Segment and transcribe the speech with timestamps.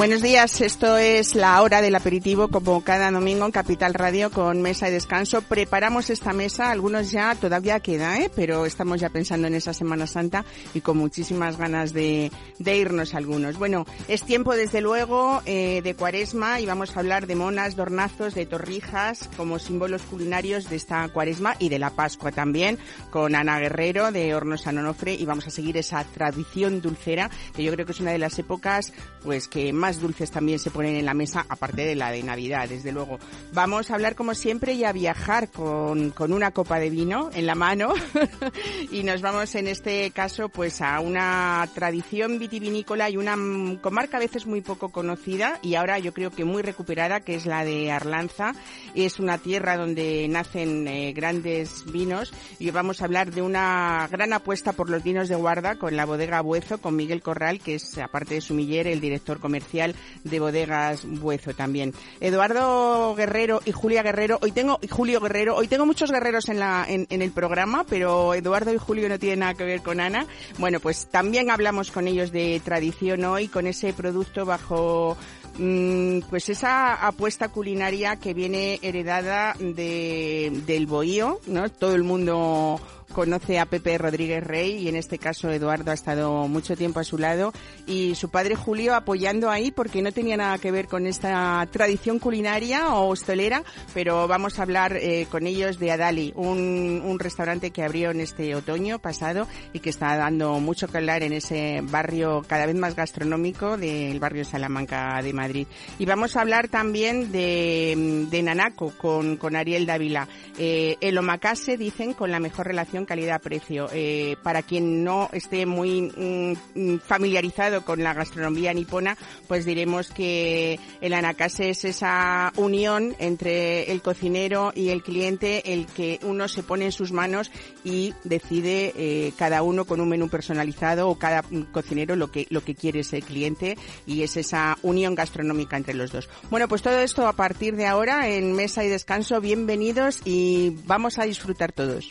[0.00, 4.62] Buenos días, esto es la hora del aperitivo como cada domingo en Capital Radio con
[4.62, 5.42] mesa y descanso.
[5.42, 8.30] Preparamos esta mesa, algunos ya todavía queda, ¿eh?
[8.34, 13.12] pero estamos ya pensando en esa Semana Santa y con muchísimas ganas de, de irnos
[13.12, 13.58] algunos.
[13.58, 18.34] Bueno, es tiempo desde luego eh, de cuaresma y vamos a hablar de monas, dornazos,
[18.34, 22.78] de torrijas como símbolos culinarios de esta cuaresma y de la Pascua también
[23.10, 27.62] con Ana Guerrero de Hornos San Onofre y vamos a seguir esa tradición dulcera que
[27.62, 30.96] yo creo que es una de las épocas pues que más dulces también se ponen
[30.96, 33.18] en la mesa, aparte de la de Navidad, desde luego.
[33.52, 37.46] Vamos a hablar como siempre y a viajar con, con una copa de vino en
[37.46, 37.94] la mano
[38.92, 43.36] y nos vamos en este caso pues a una tradición vitivinícola y una
[43.80, 47.46] comarca a veces muy poco conocida y ahora yo creo que muy recuperada, que es
[47.46, 48.52] la de Arlanza.
[48.94, 54.32] Es una tierra donde nacen eh, grandes vinos y vamos a hablar de una gran
[54.32, 57.98] apuesta por los vinos de guarda con la bodega Buezo, con Miguel Corral, que es
[57.98, 59.79] aparte de sumiller el director comercial
[60.24, 61.94] de Bodegas Buezo también.
[62.20, 66.84] Eduardo Guerrero y Julia Guerrero, hoy tengo, Julio Guerrero, hoy tengo muchos guerreros en, la,
[66.88, 70.26] en, el programa, pero Eduardo y Julio no tienen nada que ver con Ana.
[70.58, 75.16] Bueno, pues también hablamos con ellos de tradición hoy, con ese producto bajo
[75.58, 81.68] mm, pues esa apuesta culinaria que viene heredada de, del bohío, ¿no?
[81.70, 86.48] Todo el mundo conoce a Pepe Rodríguez Rey y en este caso Eduardo ha estado
[86.48, 87.52] mucho tiempo a su lado
[87.86, 92.18] y su padre Julio apoyando ahí porque no tenía nada que ver con esta tradición
[92.18, 93.62] culinaria o hostelera,
[93.94, 98.20] pero vamos a hablar eh, con ellos de Adali, un, un, restaurante que abrió en
[98.20, 102.76] este otoño pasado y que está dando mucho que hablar en ese barrio cada vez
[102.76, 105.66] más gastronómico del barrio Salamanca de Madrid.
[105.98, 110.28] Y vamos a hablar también de, de Nanaco con, con Ariel Dávila.
[110.58, 113.88] Eh, el omakase, dicen, con la mejor relación calidad-precio.
[113.92, 119.16] Eh, para quien no esté muy mm, familiarizado con la gastronomía nipona,
[119.48, 125.86] pues diremos que el anakase es esa unión entre el cocinero y el cliente, el
[125.86, 127.50] que uno se pone en sus manos
[127.84, 132.62] y decide eh, cada uno con un menú personalizado o cada cocinero lo que lo
[132.62, 136.28] que quiere ese cliente y es esa unión gastronómica entre los dos.
[136.50, 139.40] Bueno, pues todo esto a partir de ahora en mesa y descanso.
[139.40, 142.10] Bienvenidos y vamos a disfrutar todos.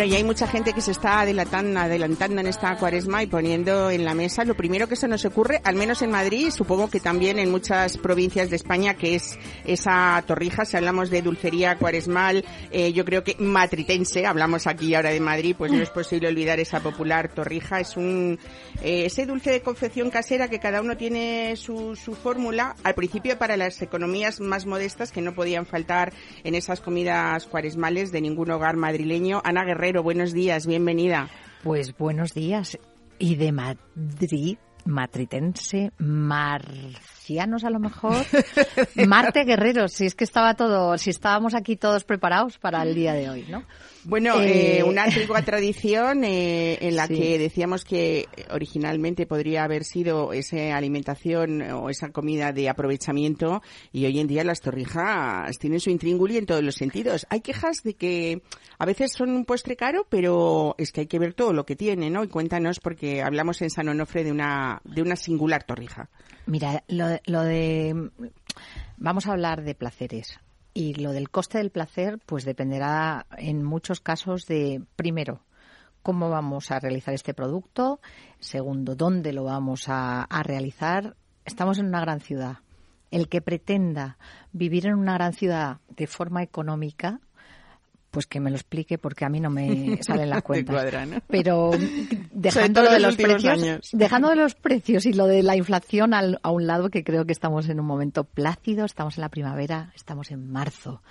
[0.00, 4.06] Bueno, y hay mucha gente que se está adelantando, en esta cuaresma y poniendo en
[4.06, 7.38] la mesa lo primero que se nos ocurre, al menos en Madrid, supongo que también
[7.38, 10.64] en muchas provincias de España, que es esa torrija.
[10.64, 15.54] Si hablamos de dulcería cuaresmal, eh, yo creo que matritense, hablamos aquí ahora de Madrid,
[15.58, 17.78] pues no es posible olvidar esa popular torrija.
[17.78, 18.38] Es un
[18.82, 22.74] eh, ese dulce de confección casera que cada uno tiene su, su fórmula.
[22.84, 28.12] Al principio para las economías más modestas que no podían faltar en esas comidas cuaresmales
[28.12, 29.42] de ningún hogar madrileño.
[29.44, 31.28] Ana Guerrero Buenos días, bienvenida.
[31.64, 32.78] Pues buenos días.
[33.18, 35.90] Y de Madrid, matritense,
[37.30, 38.26] marcianos a lo mejor.
[39.06, 43.12] Marte Guerrero, si es que estaba todo, si estábamos aquí todos preparados para el día
[43.12, 43.64] de hoy, ¿no?
[44.04, 49.84] Bueno, eh, eh, una antigua tradición eh, en la que decíamos que originalmente podría haber
[49.84, 53.62] sido esa alimentación o esa comida de aprovechamiento
[53.92, 57.26] y hoy en día las torrijas tienen su intrínguli en todos los sentidos.
[57.28, 58.42] Hay quejas de que
[58.78, 61.76] a veces son un postre caro, pero es que hay que ver todo lo que
[61.76, 62.24] tiene, ¿no?
[62.24, 66.08] Y cuéntanos porque hablamos en San Onofre de una, de una singular torrija.
[66.46, 68.10] Mira, lo, lo de...
[68.96, 70.38] Vamos a hablar de placeres.
[70.72, 75.42] Y lo del coste del placer, pues dependerá en muchos casos de, primero,
[76.02, 78.00] cómo vamos a realizar este producto,
[78.38, 81.16] segundo, dónde lo vamos a, a realizar.
[81.44, 82.58] Estamos en una gran ciudad.
[83.10, 84.16] El que pretenda
[84.52, 87.20] vivir en una gran ciudad de forma económica,
[88.10, 90.86] pues que me lo explique porque a mí no me salen las cuentas.
[91.28, 91.70] Pero
[92.32, 96.66] dejando de los precios, dejando de los precios y lo de la inflación a un
[96.66, 100.50] lado, que creo que estamos en un momento plácido, estamos en la primavera, estamos en
[100.50, 101.02] marzo.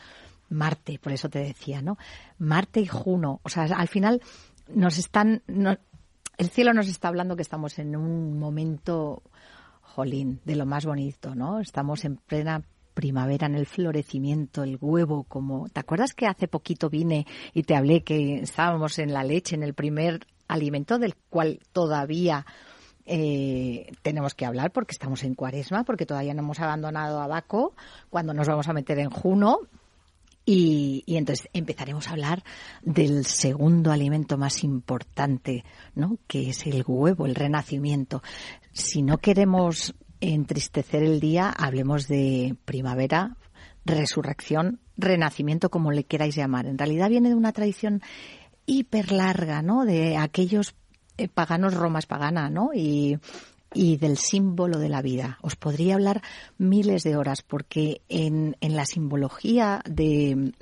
[0.50, 1.98] Marte, por eso te decía, ¿no?
[2.40, 4.22] Marte y Juno, o sea, al final
[4.68, 5.44] nos están,
[6.38, 9.22] el cielo nos está hablando que estamos en un momento,
[9.82, 11.60] jolín, de lo más bonito, ¿no?
[11.60, 12.64] Estamos en plena
[13.00, 17.74] primavera en el florecimiento, el huevo, como, ¿te acuerdas que hace poquito vine y te
[17.74, 22.46] hablé que estábamos en la leche, en el primer alimento del cual todavía
[23.06, 27.74] eh, tenemos que hablar porque estamos en cuaresma, porque todavía no hemos abandonado a Baco,
[28.10, 29.60] cuando nos vamos a meter en Juno.
[30.46, 32.44] Y, y, entonces empezaremos a hablar
[32.82, 35.64] del segundo alimento más importante,
[35.96, 36.18] ¿no?
[36.28, 38.22] Que es el huevo, el renacimiento.
[38.74, 43.38] Si no queremos entristecer el día, hablemos de primavera,
[43.86, 46.66] resurrección, renacimiento, como le queráis llamar.
[46.66, 48.02] En realidad viene de una tradición
[48.66, 49.86] hiper larga, ¿no?
[49.86, 50.76] De aquellos
[51.18, 52.72] eh, paganos, Roma es pagana, ¿no?
[52.74, 53.18] Y,
[53.74, 55.38] y del símbolo de la vida.
[55.42, 56.22] Os podría hablar
[56.58, 60.54] miles de horas porque en, en la simbología de,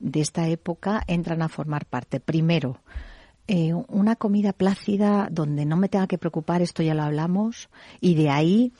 [0.00, 2.80] de esta época entran a formar parte, primero,
[3.48, 7.68] eh, una comida plácida donde no me tenga que preocupar, esto ya lo hablamos,
[8.00, 8.72] y de ahí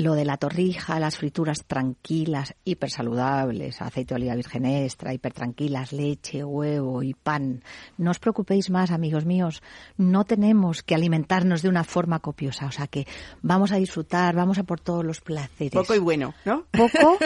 [0.00, 5.32] lo de la torrija, las frituras tranquilas, hiper saludables, aceite de oliva virgen extra, hiper
[5.32, 7.62] tranquilas, leche, huevo y pan.
[7.98, 9.62] No os preocupéis más, amigos míos,
[9.98, 13.06] no tenemos que alimentarnos de una forma copiosa, o sea que
[13.42, 15.74] vamos a disfrutar, vamos a por todos los placeres.
[15.74, 16.64] Poco y bueno, ¿no?
[16.70, 17.18] Poco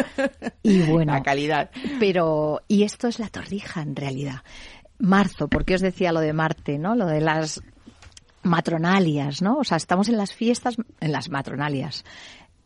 [0.63, 1.13] y bueno.
[1.13, 1.71] La calidad.
[2.01, 4.43] Pero, y esto es la torrija en realidad.
[4.99, 6.95] Marzo, porque os decía lo de Marte, ¿no?
[6.95, 7.61] Lo de las
[8.43, 9.59] matronalias, ¿no?
[9.59, 12.05] O sea, estamos en las fiestas, en las matronalias.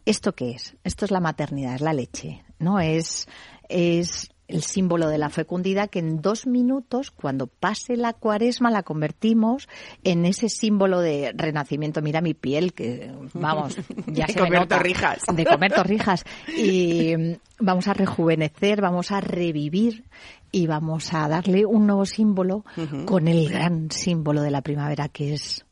[0.09, 0.75] ¿Esto qué es?
[0.85, 2.81] Esto es la maternidad, es la leche, ¿no?
[2.81, 3.29] Es,
[3.69, 8.83] es el símbolo de la fecundidad que en dos minutos, cuando pase la cuaresma, la
[8.83, 9.69] convertimos
[10.05, 12.01] en ese símbolo de renacimiento.
[12.01, 13.77] Mira mi piel, que vamos,
[14.07, 14.79] ya de se comer me nota.
[14.79, 15.25] torrijas.
[15.31, 16.25] De comer torrijas.
[16.57, 20.05] Y mm, vamos a rejuvenecer, vamos a revivir
[20.51, 22.65] y vamos a darle un nuevo símbolo
[23.05, 25.67] con el gran símbolo de la primavera que es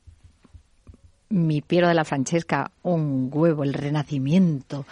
[1.31, 4.87] mi Piero de la Francesca, un huevo, el renacimiento.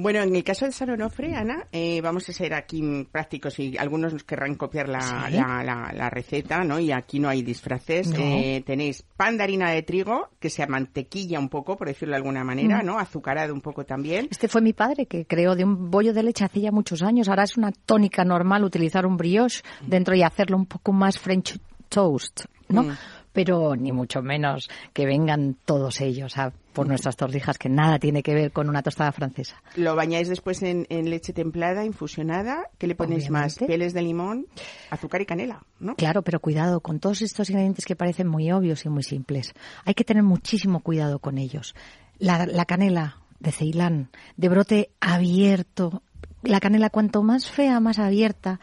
[0.00, 3.76] Bueno, en el caso de San Onofre, Ana, eh, vamos a ser aquí prácticos y
[3.76, 5.34] algunos nos querrán copiar la, Sí.
[5.34, 6.78] la, la- la receta, ¿no?
[6.78, 8.06] Y aquí no hay disfraces.
[8.10, 8.16] No.
[8.20, 12.18] Eh, tenéis pan de harina de trigo, que se mantequilla un poco, por decirlo de
[12.18, 12.86] alguna manera, Mm.
[12.86, 12.98] ¿no?
[13.00, 14.28] Azucarado un poco también.
[14.30, 17.28] Este fue mi padre que creó de un bollo de leche hace ya muchos años.
[17.28, 21.58] Ahora es una tónica normal utilizar un brioche dentro y hacerlo un poco más French
[21.88, 22.84] toast, ¿no?
[22.84, 22.90] Mm.
[23.32, 28.22] Pero ni mucho menos que vengan todos ellos a por nuestras torrijas, que nada tiene
[28.22, 29.60] que ver con una tostada francesa.
[29.74, 32.70] Lo bañáis después en, en leche templada, infusionada.
[32.78, 33.58] ¿Qué le ponéis más?
[33.58, 34.46] Peles de limón,
[34.88, 35.96] azúcar y canela, ¿no?
[35.96, 39.54] Claro, pero cuidado con todos estos ingredientes que parecen muy obvios y muy simples.
[39.84, 41.74] Hay que tener muchísimo cuidado con ellos.
[42.18, 46.04] La, la canela de Ceilán, de brote abierto.
[46.44, 48.60] La canela cuanto más fea, más abierta,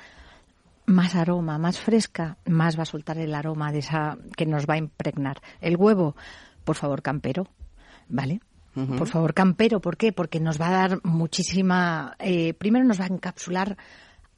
[0.85, 4.75] más aroma, más fresca, más va a soltar el aroma de esa que nos va
[4.75, 5.41] a impregnar.
[5.61, 6.15] El huevo,
[6.63, 7.47] por favor, campero,
[8.07, 8.41] ¿vale?
[8.97, 10.11] Por favor, campero, ¿por qué?
[10.11, 12.15] Porque nos va a dar muchísima.
[12.19, 13.77] eh, primero nos va a encapsular,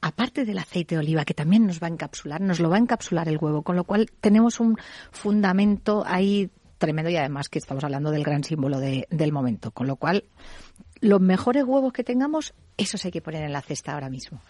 [0.00, 2.78] aparte del aceite de oliva, que también nos va a encapsular, nos lo va a
[2.78, 4.76] encapsular el huevo, con lo cual tenemos un
[5.10, 9.88] fundamento ahí tremendo y además que estamos hablando del gran símbolo de- del momento, con
[9.88, 10.22] lo cual
[11.00, 14.40] los mejores huevos que tengamos, esos hay que poner en la cesta ahora mismo.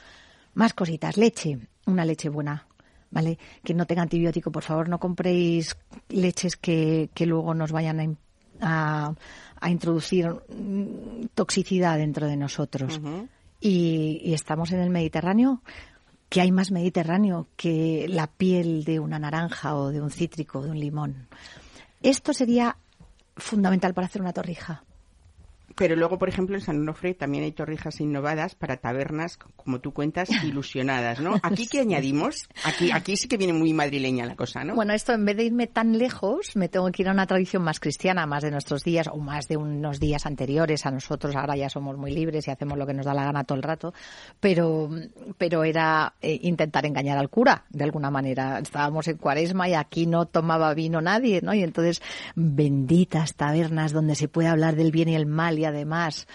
[0.53, 1.59] Más cositas, leche,
[1.91, 2.67] una leche buena,
[3.11, 3.39] ¿vale?
[3.65, 5.77] Que no tenga antibiótico, por favor, no compréis
[6.09, 8.17] leches que, que luego nos vayan a,
[8.61, 9.15] a,
[9.61, 13.01] a introducir mm, toxicidad dentro de nosotros.
[13.61, 15.63] Y, y estamos en el Mediterráneo,
[16.29, 20.71] que hay más Mediterráneo que la piel de una naranja o de un cítrico, de
[20.71, 21.29] un limón.
[22.03, 22.77] Esto sería
[23.37, 24.85] fundamental para hacer una torrija.
[25.79, 29.93] Pero luego, por ejemplo, en San Onofre también hay torrijas innovadas para tabernas, como tú
[29.93, 31.37] cuentas, ilusionadas, ¿no?
[31.43, 32.49] Aquí, ¿qué añadimos?
[32.65, 34.75] Aquí, aquí sí que viene muy madrileña la cosa, ¿no?
[34.75, 37.63] Bueno, esto en vez de irme tan lejos, me tengo que ir a una tradición
[37.63, 41.37] más cristiana, más de nuestros días o más de unos días anteriores a nosotros.
[41.37, 43.63] Ahora ya somos muy libres y hacemos lo que nos da la gana todo el
[43.63, 43.95] rato,
[44.41, 44.91] pero,
[45.39, 48.59] pero era eh, intentar engañar al cura, de alguna manera.
[48.59, 51.55] Estábamos en cuaresma y aquí no tomaba vino nadie, ¿no?
[51.55, 52.03] Y entonces,
[52.35, 56.27] benditas tabernas donde se puede hablar del bien y el mal y además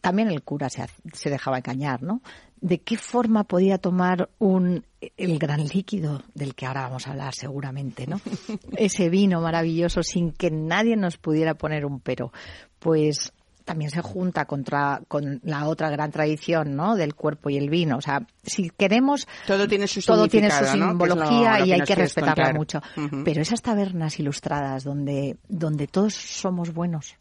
[0.00, 2.22] también el cura se, se dejaba engañar, ¿no?
[2.60, 4.84] ¿De qué forma podía tomar un
[5.16, 8.20] el gran líquido del que ahora vamos a hablar seguramente, ¿no?
[8.76, 12.32] Ese vino maravilloso sin que nadie nos pudiera poner un pero.
[12.78, 13.32] Pues
[13.64, 16.96] también se junta contra con la otra gran tradición, ¿no?
[16.96, 17.96] Del cuerpo y el vino.
[17.96, 20.98] O sea, si queremos Todo tiene su todo tiene su significado, ¿no?
[20.98, 22.56] Que es lo- simbología lo y hay que respetarla contar.
[22.56, 22.80] mucho.
[23.24, 27.14] Pero esas tabernas ilustradas donde, donde todos somos buenos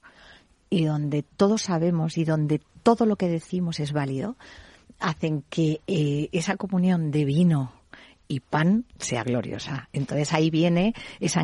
[0.72, 4.38] y donde todos sabemos y donde todo lo que decimos es válido,
[5.00, 7.74] hacen que eh, esa comunión de vino
[8.28, 9.90] y pan sea gloriosa.
[9.94, 11.40] Entonces ahí viene ese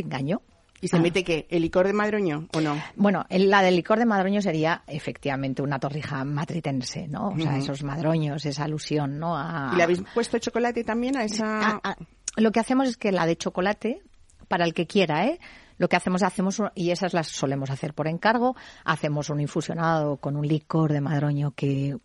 [0.00, 0.42] engaño
[0.84, 1.00] ¿Y se ah.
[1.00, 1.46] mete qué?
[1.48, 2.76] ¿El licor de madroño o no?
[2.96, 7.28] Bueno, la del licor de madroño sería efectivamente una torrija matritense, ¿no?
[7.28, 9.34] O sea, esos madroños, esa alusión, ¿no?
[9.72, 11.80] ¿Y le habéis puesto chocolate también a esa...?
[12.36, 14.02] lo que hacemos es que la de chocolate,
[14.46, 15.38] para el que quiera, ¿eh?
[15.78, 20.36] Lo que hacemos, hacemos, y esas las solemos hacer por encargo, hacemos un infusionado con
[20.36, 21.96] un licor de madroño que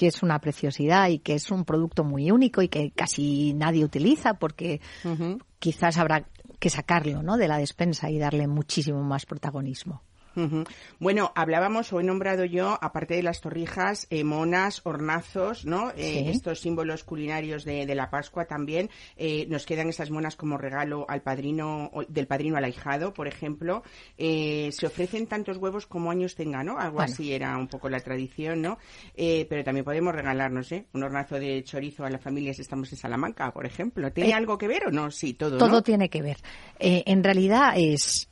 [0.00, 3.84] que es una preciosidad y que es un producto muy único y que casi nadie
[3.84, 4.80] utiliza porque
[5.58, 6.24] quizás habrá
[6.58, 7.36] que sacarlo ¿no?
[7.36, 10.00] de la despensa y darle muchísimo más protagonismo.
[10.98, 15.90] Bueno, hablábamos o he nombrado yo, aparte de las torrijas, eh, monas, hornazos, ¿no?
[15.96, 18.90] Eh, estos símbolos culinarios de, la Pascua también.
[19.16, 23.82] Eh, nos quedan esas monas como regalo al padrino, del padrino al ahijado, por ejemplo.
[24.16, 26.78] se ofrecen tantos huevos como años tengan, ¿no?
[26.78, 28.78] Algo así era un poco la tradición, ¿no?
[29.16, 30.86] pero también podemos regalarnos, ¿eh?
[30.92, 34.12] Un hornazo de chorizo a la familia si estamos en Salamanca, por ejemplo.
[34.12, 35.10] ¿Tiene algo que ver o no?
[35.10, 35.58] Sí, todo.
[35.58, 36.38] Todo tiene que ver.
[36.78, 38.29] en realidad es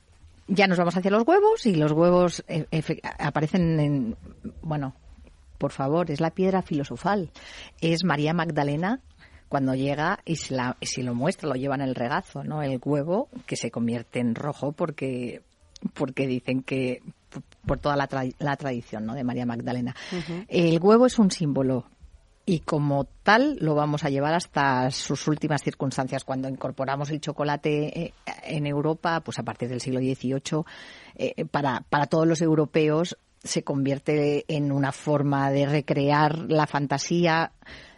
[0.49, 2.67] ya nos vamos hacia los huevos y los huevos eh,
[3.19, 4.17] aparecen en,
[4.62, 4.95] bueno,
[5.59, 7.31] por favor, es la piedra filosofal.
[7.81, 9.00] Es María Magdalena
[9.49, 12.62] cuando llega y se, la, si lo muestra, lo lleva en el regazo, ¿no?
[12.62, 15.43] El huevo que se convierte en rojo porque
[15.95, 17.02] porque dicen que
[17.67, 19.14] por toda la, la tradición ¿no?
[19.14, 19.95] de María Magdalena.
[20.49, 21.85] El huevo es un símbolo
[22.49, 26.25] y como tal lo vamos a llevar hasta sus últimas circunstancias.
[26.25, 30.64] Cuando incorporamos el chocolate eh, en Europa, pues a partir del siglo XVIII,
[31.17, 37.52] eh, para, para todos los europeos se convierte en una forma de recrear la fantasía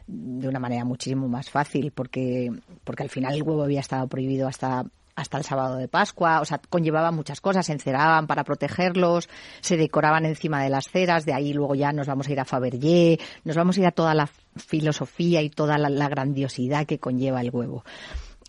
[0.09, 2.51] de una manera muchísimo más fácil porque
[2.83, 4.85] porque al final el huevo había estado prohibido hasta
[5.21, 9.29] hasta el sábado de Pascua, o sea, conllevaba muchas cosas, se enceraban para protegerlos,
[9.61, 12.45] se decoraban encima de las ceras, de ahí luego ya nos vamos a ir a
[12.45, 17.41] Fabergé, nos vamos a ir a toda la filosofía y toda la, grandiosidad que conlleva
[17.41, 17.85] el huevo.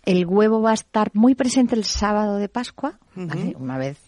[0.04, 3.98] El huevo va a estar muy presente el sábado de Pascua, una vez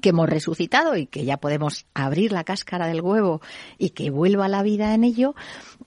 [0.00, 3.40] que hemos resucitado y que ya podemos abrir la cáscara del huevo
[3.76, 5.34] y que vuelva la vida en ello.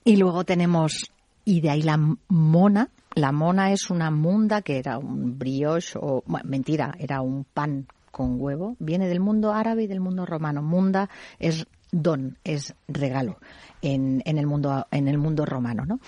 [0.03, 1.11] Y luego tenemos,
[1.45, 1.97] y de ahí la
[2.27, 7.87] mona, la mona es una munda que era un brioche o mentira, era un pan
[8.11, 8.75] con huevo.
[8.79, 10.61] Viene del mundo árabe y del mundo romano.
[10.61, 13.37] Munda es don, es regalo
[13.81, 15.99] en, en el mundo en el mundo romano, ¿no?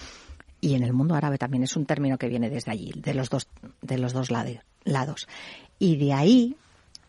[0.62, 3.30] Y en el mundo árabe también es un término que viene desde allí, de los
[3.30, 3.48] dos
[3.82, 4.30] de los dos
[4.84, 5.28] lados.
[5.78, 6.56] Y de ahí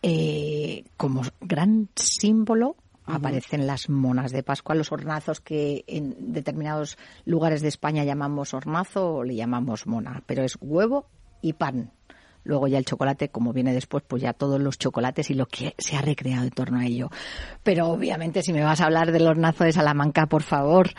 [0.03, 2.75] eh, como gran símbolo
[3.07, 9.15] aparecen las monas de Pascua, los hornazos que en determinados lugares de España llamamos hornazo
[9.15, 11.07] o le llamamos mona, pero es huevo
[11.41, 11.91] y pan.
[12.43, 15.75] Luego ya el chocolate, como viene después, pues ya todos los chocolates y lo que
[15.77, 17.09] se ha recreado en torno a ello.
[17.61, 20.91] Pero obviamente si me vas a hablar del hornazo de Salamanca, por favor,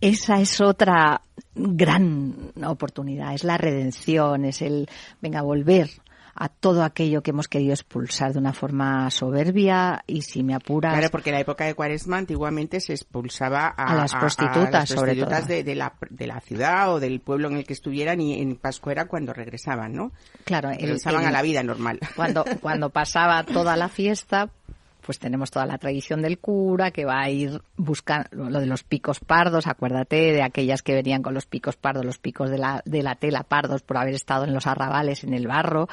[0.00, 1.22] esa es otra
[1.54, 4.88] gran oportunidad, es la redención, es el,
[5.20, 5.90] venga, volver
[6.38, 10.92] a todo aquello que hemos querido expulsar de una forma soberbia y si me apuras...
[10.92, 15.26] Claro, porque en la época de Cuaresma antiguamente se expulsaba a, las prostitutas, sobre todo.
[15.46, 18.56] De, de, la, de la ciudad o del pueblo en el que estuvieran y en
[18.56, 20.12] Pascua era cuando regresaban, ¿no?
[20.44, 20.70] Claro.
[20.70, 22.00] Regresaban a la vida normal.
[22.14, 24.50] Cuando, cuando pasaba toda la fiesta,
[25.06, 28.82] pues tenemos toda la tradición del cura que va a ir buscando lo de los
[28.82, 32.82] picos pardos, acuérdate de aquellas que venían con los picos pardos, los picos de la,
[32.84, 35.88] de la tela pardos por haber estado en los arrabales, en el barro,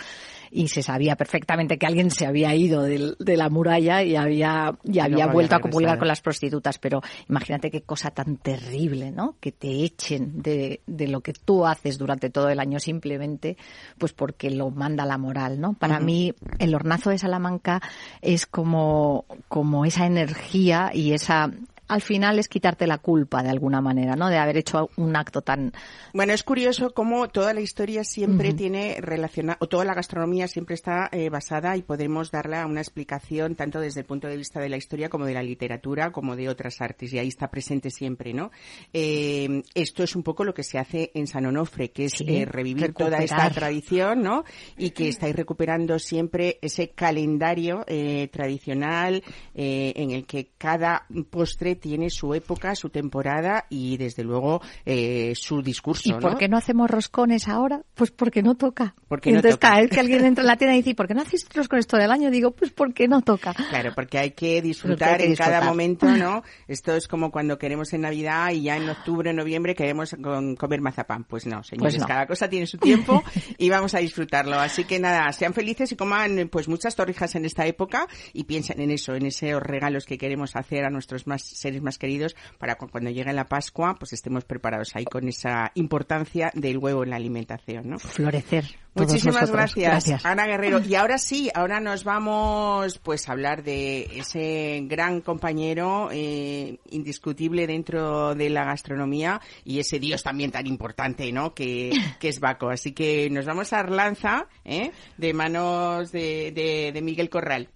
[0.53, 4.99] y se sabía perfectamente que alguien se había ido de, la muralla y había, y
[4.99, 6.77] había vuelto a comulgar con las prostitutas.
[6.77, 9.35] Pero imagínate qué cosa tan terrible, ¿no?
[9.39, 13.57] Que te echen de, de lo que tú haces durante todo el año simplemente,
[13.97, 15.73] pues porque lo manda la moral, ¿no?
[15.73, 17.81] Para mí, el hornazo de Salamanca
[18.21, 21.51] es como, como esa energía y esa
[21.93, 24.29] al final es quitarte la culpa de alguna manera, ¿no?
[24.29, 25.73] De haber hecho un acto tan...
[26.13, 30.73] Bueno, es curioso cómo toda la historia siempre tiene relacionada, o toda la gastronomía siempre
[30.73, 34.69] está eh, basada y podemos darle una explicación tanto desde el punto de vista de
[34.69, 38.33] la historia como de la literatura, como de otras artes, y ahí está presente siempre,
[38.33, 38.51] ¿no?
[38.91, 42.45] Eh, esto es un poco lo que se hace en San Onofre, que es eh,
[42.45, 44.43] revivir toda esta tradición, ¿no?
[44.77, 47.85] Y que estáis recuperando siempre ese calendario
[48.31, 49.23] tradicional
[49.53, 55.61] en el que cada postre tiene su época, su temporada y desde luego eh, su
[55.61, 56.09] discurso.
[56.09, 57.81] ¿Y por qué no hacemos roscones ahora?
[57.93, 58.95] Pues porque no toca.
[59.09, 61.23] Porque entonces cada vez que alguien entra en la tienda y dice, ¿por qué no
[61.23, 62.31] hacéis roscones todo el año?
[62.31, 63.53] Digo, pues porque no toca.
[63.53, 66.41] Claro, porque hay que disfrutar en cada momento, ¿no?
[66.69, 70.15] Esto es como cuando queremos en Navidad y ya en octubre, noviembre queremos
[70.57, 71.25] comer mazapán.
[71.25, 73.21] Pues no, señores, pues cada cosa tiene su tiempo
[73.57, 74.57] y vamos a disfrutarlo.
[74.57, 78.79] Así que nada, sean felices y coman pues muchas torrijas en esta época y piensen
[78.79, 82.35] en eso, en esos regalos que queremos hacer a nuestros más seres seres más queridos,
[82.57, 87.09] para cuando llegue la Pascua, pues estemos preparados ahí con esa importancia del huevo en
[87.09, 87.99] la alimentación, ¿no?
[87.99, 88.65] Florecer.
[88.95, 90.79] Muchísimas gracias, Ana Guerrero.
[90.79, 97.65] Y ahora sí, ahora nos vamos pues a hablar de ese gran compañero eh, indiscutible
[97.65, 101.55] dentro de la gastronomía y ese dios también tan importante, ¿no?
[101.55, 102.69] Que, que es Baco.
[102.69, 104.91] Así que nos vamos a Arlanza, ¿eh?
[105.17, 107.69] de manos de, de, de Miguel Corral.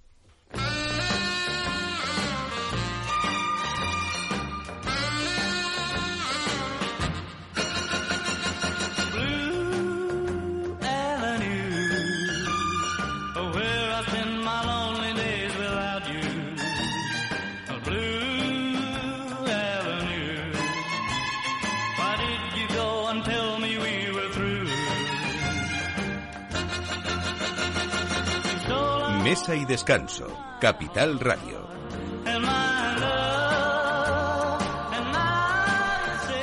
[29.48, 30.28] Mesa y descanso.
[30.60, 31.70] Capital Radio.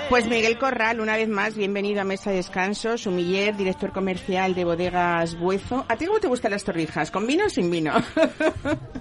[0.09, 4.65] Pues Miguel Corral, una vez más, bienvenido a Mesa y Descanso, sumiller, director comercial de
[4.65, 5.85] Bodegas Buezo.
[5.87, 7.11] ¿A ti cómo te gustan las torrijas?
[7.11, 7.93] ¿Con vino o sin vino?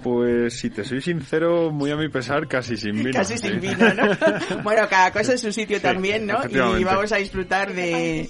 [0.02, 3.12] Pues si te soy sincero, muy a mi pesar, casi sin vino.
[3.12, 4.62] Casi sin vino, ¿no?
[4.62, 6.40] bueno, cada cosa en su sitio también, ¿no?
[6.78, 8.28] Y vamos a disfrutar de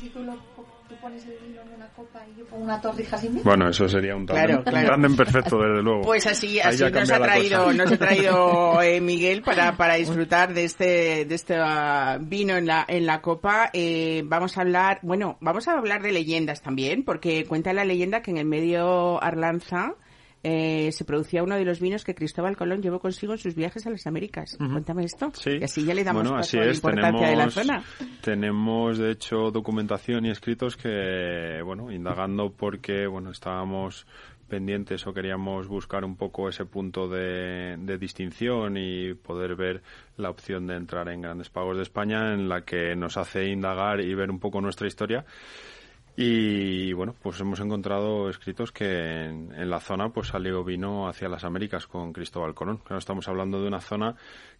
[2.52, 6.02] una torrija sin Bueno, eso sería un tándem, perfecto, desde luego.
[6.02, 10.64] Pues así, así nos ha traído, nos ha traído eh, Miguel para, para disfrutar de
[10.64, 13.70] este, de este uh, vino en la, en la copa.
[13.72, 18.22] Eh, vamos a hablar, bueno, vamos a hablar de leyendas también, porque cuenta la leyenda
[18.22, 19.94] que en el medio Arlanza,
[20.46, 23.86] eh, se producía uno de los vinos que Cristóbal Colón llevó consigo en sus viajes
[23.86, 24.58] a las Américas.
[24.58, 25.30] Cuéntame esto.
[25.32, 25.52] Sí.
[25.58, 27.82] Y así ya le damos bueno, así la importancia de la zona.
[28.20, 34.06] Tenemos, de hecho, documentación y escritos que, bueno, indagando porque, bueno, estábamos
[34.46, 39.82] pendientes o queríamos buscar un poco ese punto de, de, distinción y poder ver
[40.18, 44.02] la opción de entrar en Grandes Pagos de España en la que nos hace indagar
[44.02, 45.24] y ver un poco nuestra historia
[46.16, 51.42] y bueno, pues hemos encontrado escritos que en, la zona pues salió vino hacia las
[51.42, 52.78] Américas con Cristóbal Colón.
[52.78, 54.14] Claro, estamos hablando de una zona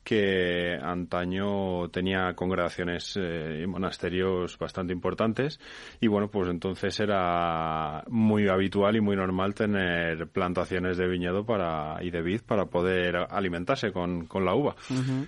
[0.05, 5.59] que antaño tenía congregaciones eh, y monasterios bastante importantes
[6.01, 12.03] y bueno, pues entonces era muy habitual y muy normal tener plantaciones de viñedo para
[12.03, 14.77] y de vid para poder alimentarse con, con la uva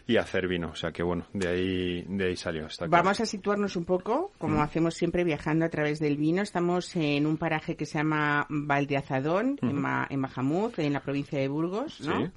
[0.07, 0.71] y hacer vino.
[0.71, 2.67] O sea que bueno, de ahí de ahí salió.
[2.89, 6.43] Vamos a situarnos un poco, como hacemos siempre viajando a través del vino.
[6.43, 11.39] Estamos en un paraje que se llama Valdeazadón, en, Ma en Majamuz, en la provincia
[11.39, 12.31] de Burgos, ¿no?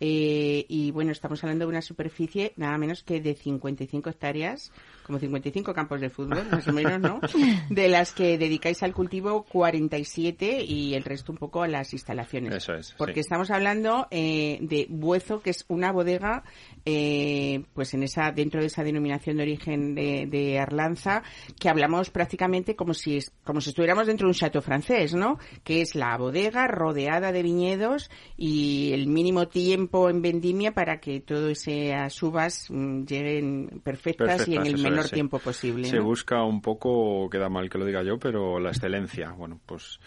[0.00, 4.72] Eh, y bueno, estamos hablando de una superficie nada menos que de 55 hectáreas,
[5.04, 7.20] como 55 campos de fútbol, más o menos, ¿no?
[7.70, 12.54] De las que dedicáis al cultivo 47 y el resto un poco a las instalaciones.
[12.54, 12.94] Eso es.
[12.96, 16.42] Porque estamos hablando eh, de Buezo, que es una bodega,
[16.84, 21.22] eh, pues en esa dentro de esa denominación de origen de, de, Arlanza,
[21.58, 25.38] que hablamos prácticamente como si como si estuviéramos dentro de un chateau francés, ¿no?
[25.62, 31.20] Que es la bodega rodeada de viñedos y el mínimo tiempo en vendimia para que
[31.20, 35.88] todas esas uvas mm, lleguen perfectas, y en el menor tiempo posible.
[35.88, 39.32] Se busca un poco, queda mal que lo diga yo, pero la excelencia.
[39.32, 39.98] Bueno, pues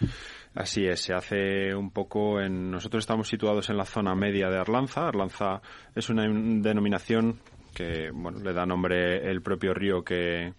[0.54, 2.70] así es, se hace un poco en...
[2.70, 5.08] Nosotros estamos situados en la zona media de Arlanza.
[5.08, 5.60] Arlanza
[5.94, 7.40] es una denominación
[7.74, 10.54] que, bueno, le da nombre el propio río que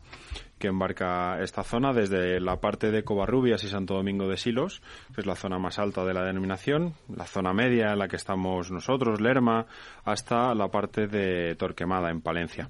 [0.59, 4.81] que embarca esta zona desde la parte de Covarrubias y Santo Domingo de Silos,
[5.15, 8.17] que es la zona más alta de la denominación, la zona media en la que
[8.17, 9.65] estamos nosotros, Lerma,
[10.03, 12.69] hasta la parte de Torquemada, en Palencia.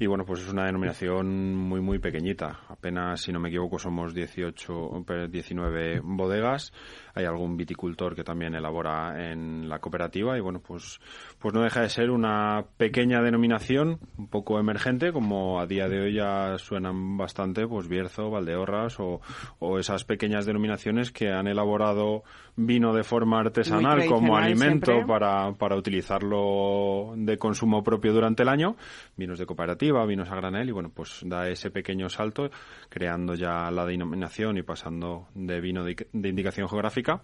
[0.00, 2.60] Y bueno, pues es una denominación muy, muy pequeñita.
[2.68, 6.72] Apenas, si no me equivoco, somos 18, 19 bodegas.
[7.14, 11.00] Hay algún viticultor que también elabora en la cooperativa y bueno, pues,
[11.40, 16.00] pues no deja de ser una pequeña denominación, un poco emergente, como a día de
[16.00, 19.20] hoy ya suenan bastante, pues Bierzo, Valdeorras o,
[19.58, 22.22] o esas pequeñas denominaciones que han elaborado
[22.58, 28.76] vino de forma artesanal como alimento para, para utilizarlo de consumo propio durante el año,
[29.16, 32.50] vinos de cooperativa, vinos a granel y bueno, pues da ese pequeño salto
[32.88, 37.22] creando ya la denominación y pasando de vino de indicación geográfica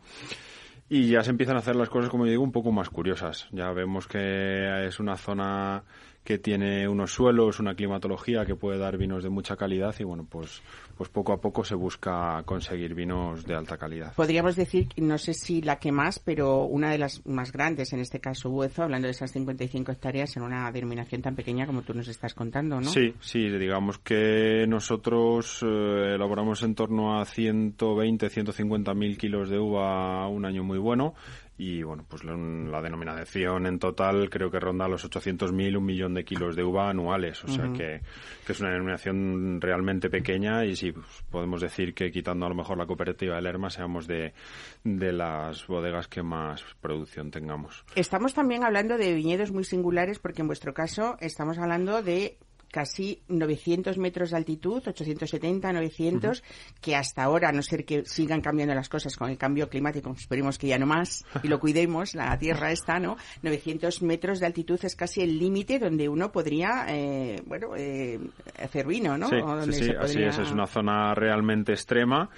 [0.88, 3.48] y ya se empiezan a hacer las cosas, como digo, un poco más curiosas.
[3.52, 5.82] Ya vemos que es una zona
[6.24, 10.26] que tiene unos suelos, una climatología que puede dar vinos de mucha calidad y bueno,
[10.28, 10.62] pues
[10.96, 14.14] pues poco a poco se busca conseguir vinos de alta calidad.
[14.14, 18.00] Podríamos decir, no sé si la que más, pero una de las más grandes, en
[18.00, 21.94] este caso Buezo, hablando de esas 55 hectáreas en una denominación tan pequeña como tú
[21.94, 22.88] nos estás contando, ¿no?
[22.88, 29.58] Sí, sí, digamos que nosotros eh, elaboramos en torno a 120, 150 mil kilos de
[29.58, 31.14] uva un año muy bueno
[31.56, 36.24] y bueno, pues la, denominación en total creo que ronda los 800.000, un millón de
[36.24, 38.00] kilos de uva anuales, o sea que,
[38.48, 42.76] es una denominación realmente pequeña y sí, pues, podemos decir que quitando a lo mejor
[42.76, 44.34] la cooperativa de Lerma seamos de,
[44.82, 47.84] de las bodegas que más producción tengamos.
[47.94, 52.36] Estamos también hablando de viñedos muy singulares porque en vuestro caso estamos hablando de
[52.74, 56.42] casi 900 metros de altitud, 870, 900,
[56.80, 60.10] que hasta ahora, a no ser que sigan cambiando las cosas con el cambio climático,
[60.10, 63.16] esperemos que ya no más, y lo cuidemos, la Tierra está, ¿no?
[63.42, 68.18] 900 metros de altitud es casi el límite donde uno podría, eh, bueno, eh,
[68.60, 69.28] hacer vino, ¿no?
[69.28, 69.36] Sí,
[69.72, 72.28] sí, así es, es una zona realmente extrema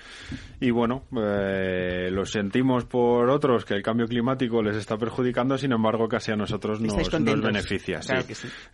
[0.61, 5.72] y bueno, eh, lo sentimos por otros que el cambio climático les está perjudicando, sin
[5.72, 8.03] embargo, casi a nosotros nos, nos beneficia.
[8.03, 8.12] sí.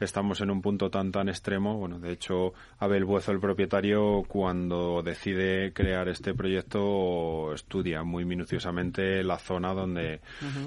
[0.01, 5.03] Estamos en un punto tan, tan extremo bueno, de hecho, Abel Buezo, el propietario, cuando
[5.03, 10.21] decide crear este proyecto, estudia muy minuciosamente la zona donde,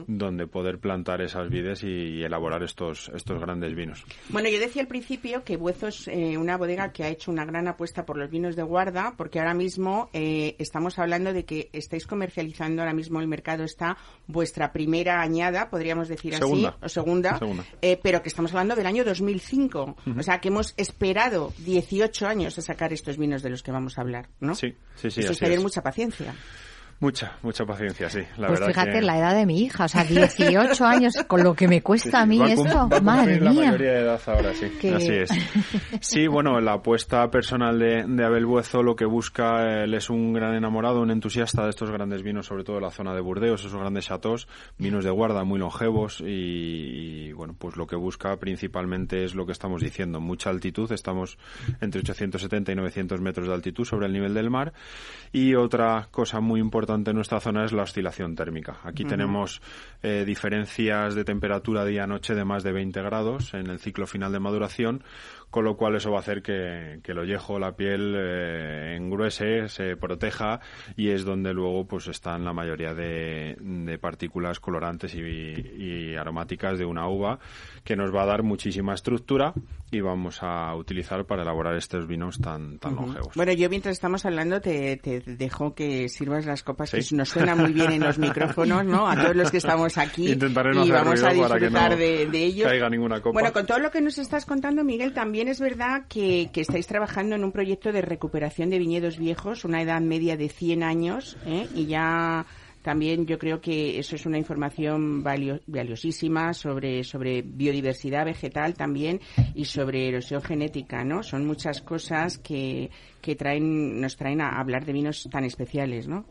[0.08, 4.04] donde poder plantar esas vides y, elaborar estos, estos grandes vinos.
[4.30, 7.46] Bueno, yo decía al principio que Buezo es eh, una bodega que ha hecho una
[7.46, 11.70] gran apuesta por los vinos de guarda, porque ahora mismo eh, estamos hablando de que
[11.74, 17.40] estáis comercializando, ahora mismo el mercado está vuestra primera añada, podríamos decir así, o segunda,
[17.82, 19.96] eh, pero que estamos hablando del año 2005.
[20.18, 23.98] O sea, que hemos esperado 18 años a sacar estos vinos de los que vamos
[23.98, 24.56] a hablar, ¿no?
[24.56, 25.22] Sí, sí, sí.
[25.22, 26.34] Eso es tener mucha paciencia.
[27.02, 28.22] Mucha, mucha paciencia, sí.
[28.38, 31.54] La pues verdad fíjate la edad de mi hija, o sea, 18 años, con lo
[31.54, 33.66] que me cuesta a mí esto, madre la mía.
[33.66, 34.72] mayoría de edad ahora, sí.
[34.94, 35.30] Así es.
[36.00, 40.34] Sí, bueno, la apuesta personal de, de, Abel Buezo lo que busca, él es un
[40.34, 43.62] gran enamorado, un entusiasta de estos grandes vinos, sobre todo de la zona de Burdeos,
[43.62, 48.38] esos grandes chateaux, vinos de guarda muy longevos y, y, bueno, pues lo que busca
[48.38, 51.38] principalmente es lo que estamos diciendo, mucha altitud, estamos
[51.82, 54.74] entre 870 y 900 metros de altitud sobre el nivel del mar
[55.34, 58.78] y otra cosa muy importante importante en nuestra zona es la oscilación térmica.
[58.84, 59.60] Aquí tenemos
[60.04, 64.40] eh, diferencias de temperatura día-noche de más de 20 grados en el ciclo final de
[64.40, 65.04] maduración,
[65.56, 69.70] con lo cual eso va a hacer que, que el ollejo, la piel eh, engruese,
[69.70, 70.60] se proteja
[70.98, 76.78] y es donde luego pues están la mayoría de, de partículas colorantes y, y, aromáticas
[76.78, 77.40] de una uva
[77.86, 79.54] que nos va a dar muchísima estructura
[79.92, 83.34] y vamos a utilizar para elaborar estos vinos tan, tan longevos.
[83.34, 87.56] Bueno, yo mientras estamos hablando te, te dejo que sirvas las copas que nos suena
[87.56, 89.08] muy bien en los micrófonos, ¿no?
[89.08, 91.96] A todos los que estamos aquí Intentaré no y vamos a disfrutar para que no
[91.96, 92.68] de, de ellos.
[92.68, 93.32] Caiga ninguna copa.
[93.32, 97.36] Bueno, con todo lo que nos estás contando, Miguel, también es verdad que, estáis trabajando
[97.36, 101.68] en un proyecto de recuperación de viñedos viejos, una edad media de 100 años, ¿eh?
[101.76, 102.46] y ya
[102.82, 109.22] también yo creo que eso es una información valio, valiosísima sobre, sobre biodiversidad vegetal también
[109.56, 111.24] y sobre erosión genética, ¿no?
[111.24, 116.26] Son muchas cosas que, que traen, nos traen a hablar de vinos tan especiales, ¿no?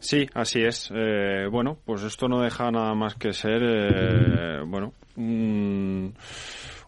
[0.00, 0.90] Sí, así es.
[0.94, 6.14] Eh, bueno, pues esto no deja nada más que ser, eh, bueno, un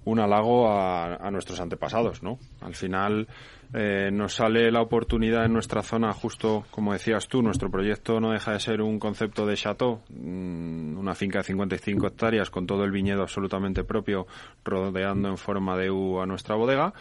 [0.04, 2.38] un halago a, a nuestros antepasados, ¿no?
[2.60, 3.28] Al final
[3.74, 8.32] eh, nos sale la oportunidad en nuestra zona, justo como decías tú, nuestro proyecto no
[8.32, 12.84] deja de ser un concepto de chateau, mm, una finca de 55 hectáreas con todo
[12.84, 14.26] el viñedo absolutamente propio
[14.62, 16.92] rodeando en forma de U a nuestra bodega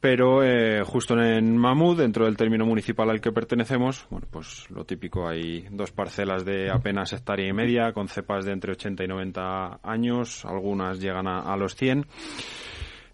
[0.00, 4.84] pero eh, justo en Mamud, dentro del término municipal al que pertenecemos, bueno, pues lo
[4.84, 9.08] típico, hay dos parcelas de apenas hectárea y media, con cepas de entre 80 y
[9.08, 12.06] 90 años, algunas llegan a, a los 100.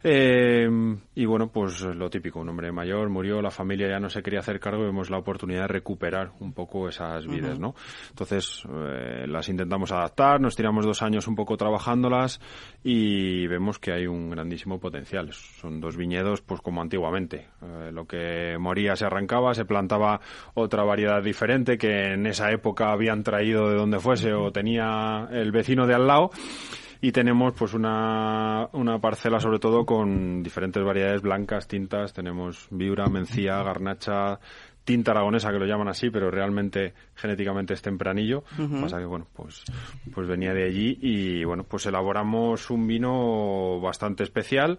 [0.07, 0.69] Eh,
[1.15, 4.41] y bueno, pues lo típico, un hombre mayor murió, la familia ya no se quería
[4.41, 7.75] hacer cargo y vemos la oportunidad de recuperar un poco esas vidas, ¿no?
[8.11, 12.39] Entonces, eh, las intentamos adaptar, nos tiramos dos años un poco trabajándolas
[12.83, 15.33] y vemos que hay un grandísimo potencial.
[15.33, 17.49] Son dos viñedos, pues como antiguamente.
[17.63, 20.21] Eh, lo que moría se arrancaba, se plantaba
[20.53, 25.51] otra variedad diferente que en esa época habían traído de donde fuese o tenía el
[25.51, 26.31] vecino de al lado
[27.05, 33.09] y tenemos pues una, una parcela sobre todo con diferentes variedades blancas, tintas, tenemos viura,
[33.09, 34.41] mencía, garnacha,
[34.85, 38.45] tinta aragonesa que lo llaman así, pero realmente genéticamente es tempranillo.
[38.81, 39.65] Pasa que bueno, pues
[40.15, 44.79] pues venía de allí y bueno, pues elaboramos un vino bastante especial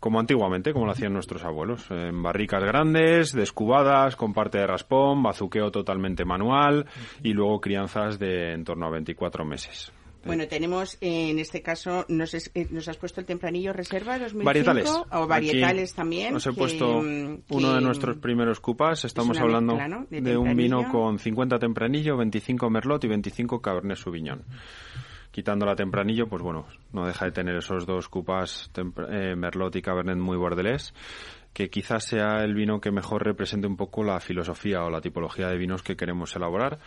[0.00, 5.22] como antiguamente, como lo hacían nuestros abuelos, en barricas grandes, descubadas, con parte de raspón,
[5.22, 6.84] bazuqueo totalmente manual
[7.22, 9.94] y luego crianzas de en torno a 24 meses.
[10.24, 14.44] Bueno, tenemos en este caso, nos, es, eh, nos has puesto el tempranillo reserva 2005
[14.44, 14.88] varietales.
[15.10, 16.34] o varietales Aquí también.
[16.34, 19.04] Os he que, puesto que uno de nuestros primeros cupas.
[19.04, 20.06] Estamos hablando mezcla, ¿no?
[20.08, 24.42] de, de un vino con 50 tempranillo, 25 merlot y 25 cabernet sauvignon.
[25.30, 28.70] Quitando la tempranillo, pues bueno, no deja de tener esos dos cupas
[29.10, 30.94] eh, merlot y cabernet muy bordelés
[31.52, 35.48] que quizás sea el vino que mejor represente un poco la filosofía o la tipología
[35.48, 36.80] de vinos que queremos elaborar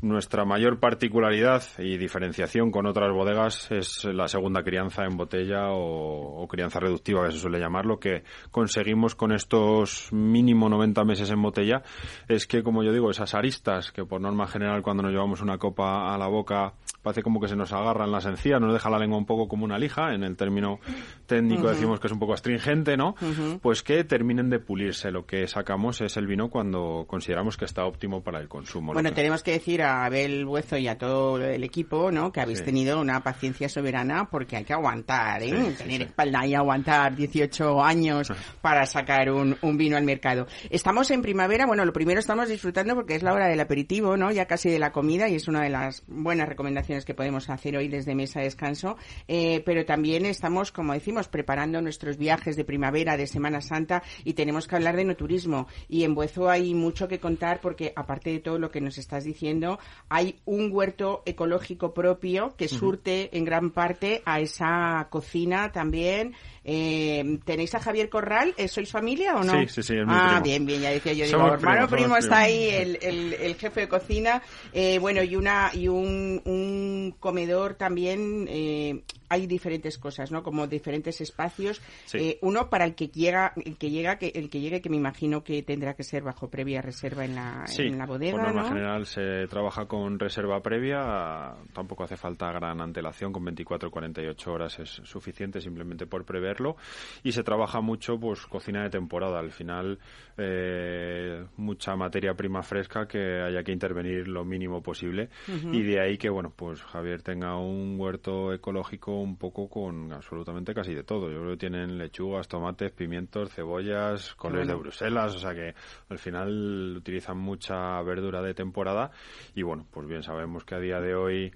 [0.00, 6.46] Nuestra mayor particularidad y diferenciación con otras bodegas es la segunda crianza en botella o,
[6.48, 7.84] crianza reductiva, que se suele llamar.
[7.84, 11.82] Lo que conseguimos con estos mínimo 90 meses en botella
[12.28, 15.58] es que, como yo digo, esas aristas que por norma general cuando nos llevamos una
[15.58, 18.98] copa a la boca parece como que se nos agarran las encías, nos deja la
[18.98, 20.78] lengua un poco como una lija, en el término
[21.26, 23.14] técnico decimos que es un poco astringente, ¿no?
[23.62, 25.10] Pues que terminen de pulirse.
[25.10, 28.92] Lo que sacamos es el vino cuando consideramos que está óptimo para el consumo.
[28.92, 32.32] Bueno, tenemos que decir a Abel Buezo y a todo el equipo, ¿no?
[32.32, 35.74] Que habéis tenido una paciencia soberana porque hay que aguantar, ¿eh?
[35.76, 40.46] Tener espalda y aguantar 18 años para sacar un, vino al mercado.
[40.70, 44.30] Estamos en primavera, bueno, lo primero estamos disfrutando porque es la hora del aperitivo, ¿no?
[44.30, 47.76] Ya casi de la comida y es una de las buenas recomendaciones que podemos hacer
[47.76, 48.96] hoy desde Mesa de Descanso.
[49.26, 54.34] Eh, pero también estamos, como decimos, preparando nuestros viajes de primavera, de Semana Santa y
[54.34, 55.66] tenemos que hablar de no turismo.
[55.88, 59.24] Y en Buezo hay mucho que contar porque, aparte de todo lo que nos estás
[59.24, 59.77] diciendo,
[60.08, 66.34] hay un huerto ecológico propio que surte en gran parte a esa cocina también.
[66.64, 68.54] Eh, ¿Tenéis a Javier Corral?
[68.56, 69.52] ¿Eh, ¿Sois familia o no?
[69.52, 72.40] Sí, sí, sí, es mi Ah, bien, bien, ya decía yo, digo, hermano primo está
[72.40, 78.46] ahí, el, el, jefe de cocina, eh, bueno, y una y un, un comedor también
[78.48, 80.42] eh, hay diferentes cosas, ¿no?
[80.42, 81.80] Como diferentes espacios.
[82.14, 84.96] Eh, uno para el que llega, el que llega, que el que llegue, que me
[84.96, 88.32] imagino que tendrá que ser bajo previa reserva en la, en la bodega.
[88.32, 91.54] Por norma general se trabaja con reserva previa.
[91.72, 96.76] Tampoco hace falta gran antelación, con 24 o 48 horas es suficiente simplemente por preverlo.
[97.22, 99.38] Y se trabaja mucho, pues cocina de temporada.
[99.38, 99.98] Al final,
[100.36, 105.28] eh, mucha materia prima fresca que haya que intervenir lo mínimo posible.
[105.72, 110.74] Y de ahí que, bueno, pues Javier tenga un huerto ecológico un poco con absolutamente
[110.74, 111.30] casi de todo.
[111.30, 115.74] Yo creo que tienen lechugas, tomates, pimientos, cebollas, coles de Bruselas, o sea que
[116.08, 119.10] al final utilizan mucha verdura de temporada.
[119.54, 121.52] Y bueno, pues bien sabemos que a día de hoy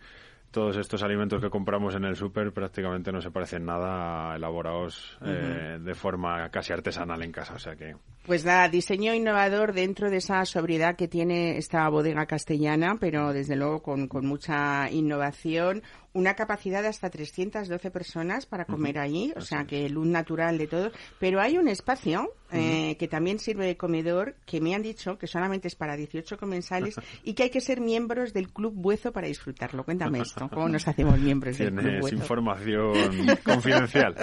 [0.53, 5.19] todos estos alimentos que compramos en el súper prácticamente no se parecen nada a elaborados
[5.25, 10.11] eh, de forma casi artesanal en casa, o sea que pues nada, diseño innovador dentro
[10.11, 15.83] de esa sobriedad que tiene esta bodega castellana, pero desde luego con, con mucha innovación,
[16.15, 20.67] una capacidad de hasta 312 personas para comer allí, o sea que luz natural de
[20.67, 25.17] todo, pero hay un espacio eh, que también sirve de comedor que me han dicho
[25.17, 29.11] que solamente es para 18 comensales y que hay que ser miembros del Club Buezo
[29.13, 29.85] para disfrutarlo.
[29.85, 32.17] Cuéntame esto, ¿cómo nos hacemos miembros del Club Buezo?
[32.17, 32.93] información
[33.45, 34.15] confidencial.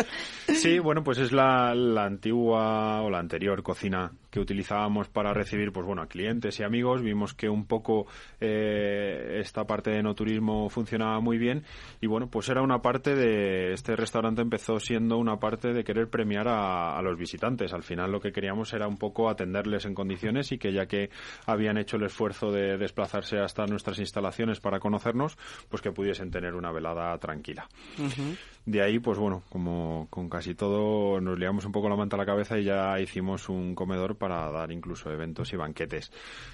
[0.47, 3.88] Sí, bueno, pues es la, la antigua o la anterior cocina
[4.29, 7.01] que utilizábamos para recibir pues bueno a clientes y amigos.
[7.01, 8.07] Vimos que un poco
[8.39, 11.63] eh, esta parte de no turismo funcionaba muy bien
[12.01, 16.09] y bueno pues era una parte de este restaurante empezó siendo una parte de querer
[16.09, 17.73] premiar a, los visitantes.
[17.73, 21.09] Al final lo que queríamos era un poco atenderles en condiciones y que ya que
[21.45, 25.37] habían hecho el esfuerzo de desplazarse hasta nuestras instalaciones para conocernos
[25.69, 27.67] pues que pudiesen tener una velada tranquila
[28.69, 32.19] de ahí, pues bueno, como con casi todo, nos liamos un poco la manta a
[32.19, 36.11] la cabeza y ya hicimos un comedor para dar incluso eventos y banquetes.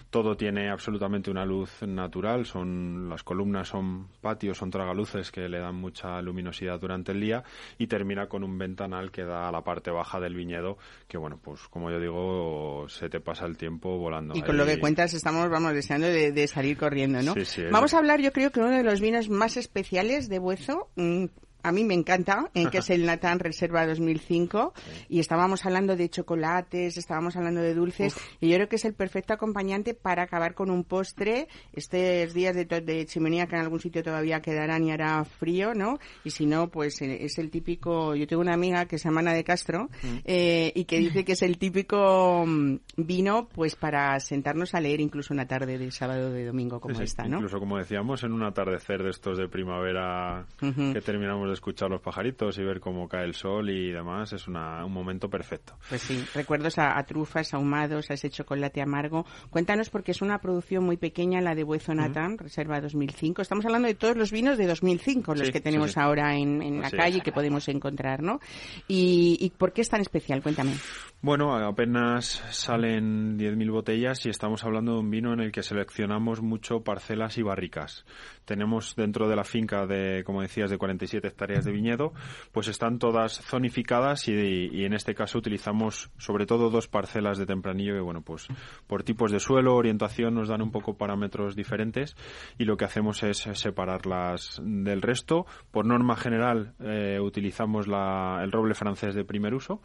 [0.10, 5.60] Todo tiene absolutamente una luz natural, son las columnas son patios, son tragaluces que le
[5.60, 7.44] dan mucha luminosidad durante el día
[7.78, 10.78] y termina con un ventanal que da a la parte baja del viñedo,
[11.10, 14.36] que bueno, pues como yo digo, se te pasa el tiempo volando.
[14.38, 17.34] Y con lo que cuentas estamos, vamos, deseando de, salir corriendo, ¿no?
[17.72, 21.26] vamos a hablar, yo creo que uno de los vinos más especiales de Buezo, mm,
[21.66, 24.74] a mí me encanta, en que es el Natán Reserva 2005,
[25.10, 28.94] y estábamos hablando de chocolates, estábamos hablando de dulces, y yo creo que es el
[28.94, 33.80] perfecto acompañante para acabar con un postre, estos días de, de, chimenea que en algún
[33.80, 35.98] sitio todavía quedarán y hará frío, ¿no?
[36.24, 39.22] Y si no, pues eh, es el típico, yo tengo una amiga que se llama
[39.22, 40.18] Ana de Castro, mm.
[40.24, 45.02] eh, y que dice que es el típico mm, vino, pues para sentarnos a leer
[45.02, 47.38] incluso una tarde de sábado o de domingo como esta, ¿no?
[47.38, 52.02] Incluso como decíamos, en un atardecer de estos de primavera que terminamos de escuchar los
[52.02, 55.74] pajaritos y ver cómo cae el sol y demás es una, un momento perfecto.
[55.90, 59.26] Pues sí, recuerdos a, trufas, ahumados, a ese chocolate amargo.
[59.50, 63.42] Cuéntanos porque es una producción muy pequeña la de Buezo Natán, Reserva 2005.
[63.42, 66.92] Estamos hablando de todos los vinos de 2005, los que tenemos ahora en, en la
[66.92, 68.40] calle y que podemos encontrar, ¿no?
[68.88, 70.42] Y, ¿Y por qué es tan especial?
[70.42, 70.74] Cuéntame.
[71.22, 76.42] Bueno, apenas salen 10.000 botellas y estamos hablando de un vino en el que seleccionamos
[76.42, 78.06] mucho parcelas y barricas.
[78.46, 82.14] Tenemos dentro de la finca de, como decías, de 47 hectáreas de viñedo,
[82.52, 87.94] pues están todas zonificadas y, en este caso utilizamos sobre todo dos parcelas de tempranillo
[87.94, 88.48] que, bueno, pues
[88.88, 92.16] por tipos de suelo, orientación nos dan un poco parámetros diferentes
[92.58, 95.46] y lo que hacemos es separarlas del resto.
[95.72, 99.82] Por norma general eh, utilizamos la, el roble francés de primer uso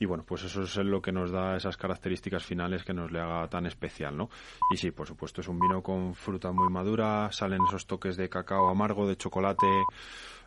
[0.00, 3.20] y bueno, pues eso es lo que nos da esas características finales que nos le
[3.20, 4.30] haga tan especial, ¿no?
[4.72, 8.30] Y sí, por supuesto, es un vino con fruta muy madura, salen esos toques de
[8.30, 9.66] cacao amargo, de chocolate,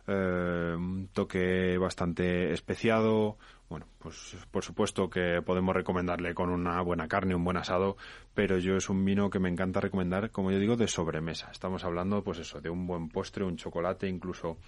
[0.08, 3.38] eh, un toque bastante especiado,
[3.74, 7.96] bueno, pues por supuesto que podemos recomendarle con una buena carne, un buen asado,
[8.32, 11.50] pero yo es un vino que me encanta recomendar, como yo digo, de sobremesa.
[11.50, 14.58] Estamos hablando, pues eso, de un buen postre, un chocolate, incluso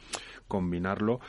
[0.49, 1.21] combinarlo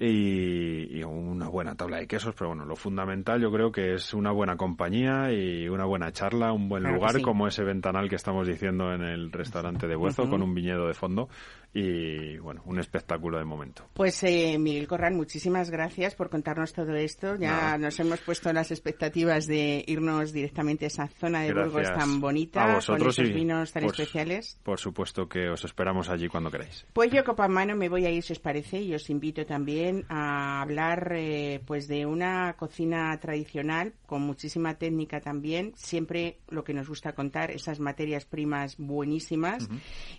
[0.00, 4.32] y, una buena tabla de quesos, pero bueno, lo fundamental yo creo que es una
[4.32, 8.92] buena compañía y una buena charla, un buen lugar como ese ventanal que estamos diciendo
[8.92, 11.28] en el restaurante de Buezo con un viñedo de fondo
[11.72, 13.86] y bueno, un espectáculo de momento.
[13.94, 17.36] Pues eh, Miguel Corral, muchísimas gracias por contarnos todo esto.
[17.36, 22.20] Ya nos hemos puesto las expectativas de irnos directamente a esa zona de Burgos tan
[22.20, 24.58] bonita, con esos vinos tan especiales.
[24.64, 26.86] Por supuesto que os esperamos allí cuando queráis.
[26.92, 30.04] Pues yo, copa mano, me voy a ir si os parece y os invito también
[30.08, 35.72] a hablar eh, pues de una cocina tradicional con muchísima técnica también.
[35.76, 39.68] Siempre lo que nos gusta contar, esas materias primas buenísimas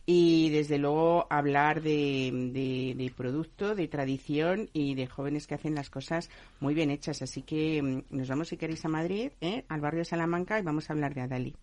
[0.05, 5.75] y desde luego a hablar de, de, producto, de tradición y de jóvenes que hacen
[5.75, 7.21] las cosas muy bien hechas.
[7.21, 9.65] Así que mm, nos vamos, si queréis, a Madrid, ¿eh?
[9.67, 11.55] al barrio de Salamanca, y vamos a hablar de Adali.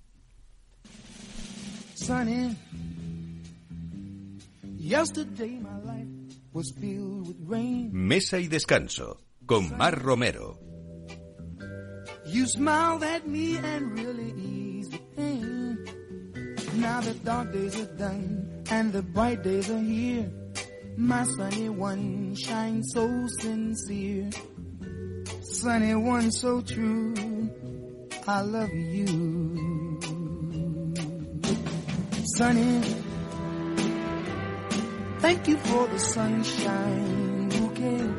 [7.93, 10.59] Mesa y descanso con Mar Romero.
[12.27, 15.79] You smiled at me and really eased the pain.
[16.77, 18.48] Now the dark days are done.
[18.71, 20.31] And the bright days are here.
[20.97, 24.31] My sunny one shines so sincere,
[25.41, 27.15] sunny one so true.
[28.27, 29.99] I love you,
[32.37, 32.81] sunny.
[35.21, 38.11] Thank you for the sunshine bouquet,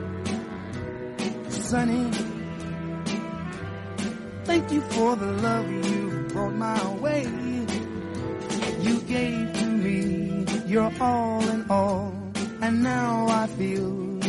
[1.49, 2.11] sunny.
[4.45, 7.23] Thank you for the love you brought my way.
[8.81, 10.28] You gave to me
[10.69, 12.13] you're all in all,
[12.61, 14.19] and now I feel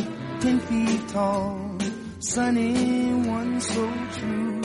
[0.40, 1.78] ten feet tall.
[2.18, 4.62] Sunny one so true,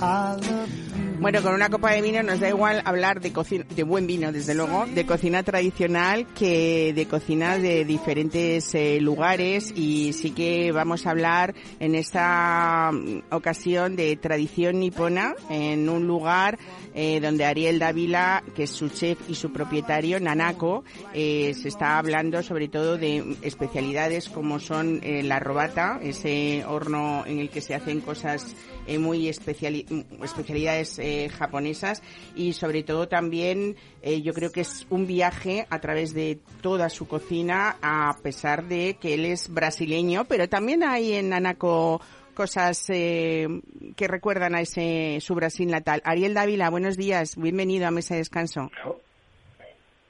[0.00, 0.75] I love you.
[1.18, 4.32] Bueno, con una copa de vino nos da igual hablar de cocina, de buen vino,
[4.32, 9.72] desde luego, de cocina tradicional que de cocina de diferentes eh, lugares.
[9.74, 16.06] Y sí que vamos a hablar en esta mm, ocasión de tradición nipona en un
[16.06, 16.58] lugar
[16.98, 21.98] eh, donde Ariel Dávila, que es su chef y su propietario, Nanako, eh, se está
[21.98, 27.60] hablando sobre todo de especialidades como son eh, la robata, ese horno en el que
[27.60, 28.56] se hacen cosas
[28.98, 31.00] muy especialidades
[31.32, 32.02] japonesas
[32.34, 33.76] y sobre todo también
[34.22, 38.96] yo creo que es un viaje a través de toda su cocina a pesar de
[39.00, 42.00] que él es brasileño, pero también hay en Nanako
[42.36, 43.48] cosas eh,
[43.96, 46.02] que recuerdan a ese su Brasil natal.
[46.04, 48.70] Ariel Dávila, buenos días, bienvenido a Mesa de Descanso.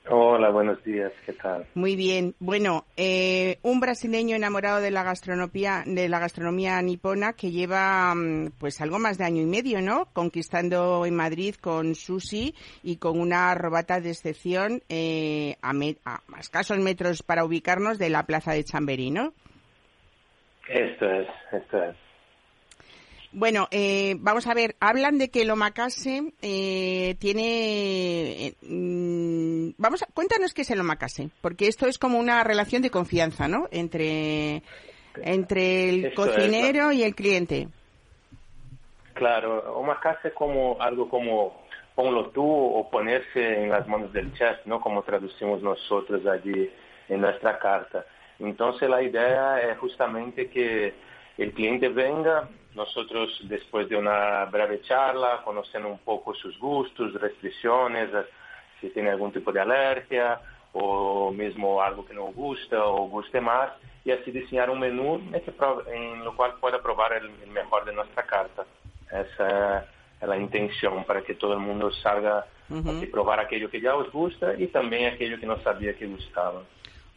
[0.09, 1.67] Hola, buenos días, ¿qué tal?
[1.75, 2.37] Muy bien.
[2.39, 8.53] Bueno, eh, un brasileño enamorado de la gastronomía, de la gastronomía nipona que lleva mm,
[8.59, 10.07] pues algo más de año y medio, ¿no?
[10.13, 16.79] Conquistando en Madrid con sushi y con una robata de excepción eh, a, a escasos
[16.79, 19.33] metros para ubicarnos de la plaza de Chamberí, ¿no?
[20.69, 22.06] Esto es, esto es.
[23.39, 28.47] Bueno, eh, vamos a ver, hablan de que el omakase eh, tiene...
[28.47, 32.81] Eh, mm, vamos a, cuéntanos qué es el omakase, porque esto es como una relación
[32.81, 33.69] de confianza, ¿no?
[33.71, 34.63] Entre,
[35.17, 37.69] entre el cocinero y el cliente.
[39.13, 44.65] Claro, omakase es como algo como ponlo tú o ponerse en las manos del chef,
[44.65, 44.81] ¿no?
[44.81, 46.71] Como traducimos nosotros allí
[47.11, 48.07] en nuestra carta.
[48.39, 50.95] Entonces la idea es justamente que
[51.37, 58.11] el cliente venga nosotros, después de una breve charla, conociendo un poco sus gustos, restricciones,
[58.81, 60.39] si tiene algún tipo de alergia
[60.75, 63.71] o mismo algo que no gusta o guste más,
[64.05, 65.21] y así diseñar un menú
[65.91, 68.67] en, lo cual pueda probar el, mejor de nuestra carta.
[69.11, 69.87] Esa
[70.21, 74.13] es la intención, para que todo el mundo salga a probar aquello que ya os
[74.13, 76.63] gusta y también aquello que no sabía que gustaba.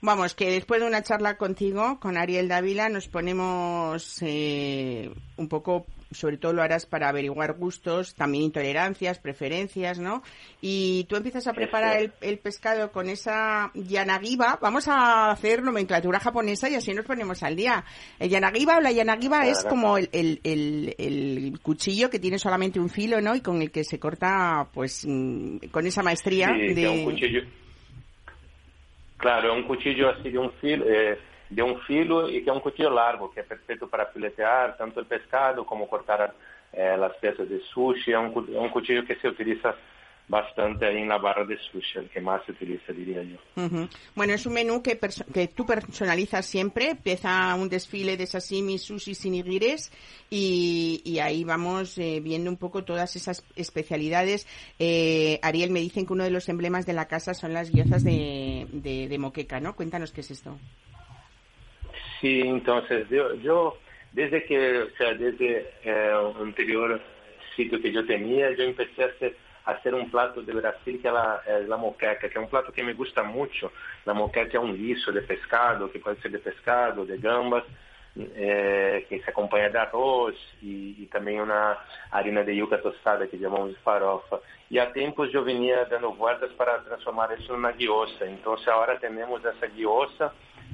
[0.02, 5.88] Vamos, que después de una charla contigo, con Ariel Dávila, nos ponemos eh, un poco,
[6.10, 10.24] sobre todo lo harás para averiguar gustos, también intolerancias, preferencias, ¿no?
[10.62, 14.58] Y tú empiezas a preparar el, pescado con esa yanagiba.
[14.62, 17.84] Vamos a hacer nomenclatura japonesa y así nos ponemos al día.
[18.20, 22.89] El yanagiba o la yanagiba es como el, el, el, cuchillo que tiene solamente un
[22.89, 23.36] filo, ¿no?
[23.36, 26.88] Y con el que se corta, pues, mm, con esa maestría de...
[26.88, 27.41] Un cuchillo
[29.20, 32.61] Claro, un cuchillo así de un filo, eh, de un filo y que es un
[32.61, 36.34] cuchillo largo, que es perfecto para filetear tanto el pescado como cortar
[36.72, 38.11] eh, las piezas de sushi.
[38.11, 39.76] Es un, un cuchillo que se utiliza
[40.30, 43.38] bastante ahí en la barra de sushi, el que más se utiliza, diría yo.
[44.15, 44.97] Bueno, es un menú que,
[45.34, 49.91] que tú personalizas siempre, empieza un desfile de sashimi, sushi, sinigires
[50.30, 54.47] y, y ahí vamos eh, viendo un poco todas esas especialidades.
[54.77, 58.03] Eh, Ariel, me dicen que uno de los emblemas de la casa son las guiozas
[58.03, 59.75] de, de, moqueca, ¿no?
[59.75, 60.57] Cuéntanos qué es esto.
[62.21, 63.77] Sí, entonces yo, yo
[64.13, 67.01] desde que, o sea, desde eh, anterior
[67.55, 69.36] sitio que yo tenía, yo empecé a hacer
[69.72, 72.72] hacer un plato de Brasil que es la, es la moqueca, que es un plato
[72.72, 73.72] que me gusta mucho.
[74.05, 77.63] La moqueca es un guiso de pescado, que puede ser de pescado, de gambas,
[78.15, 81.78] eh, que se acompaña de arroz y, también una
[82.11, 84.39] harina de yuca tostada que llamamos farofa.
[84.70, 88.26] Y a tiempos yo venía dando vueltas para transformar eso en una guiosa.
[88.26, 90.34] Entonces ahora tenemos esa guiosa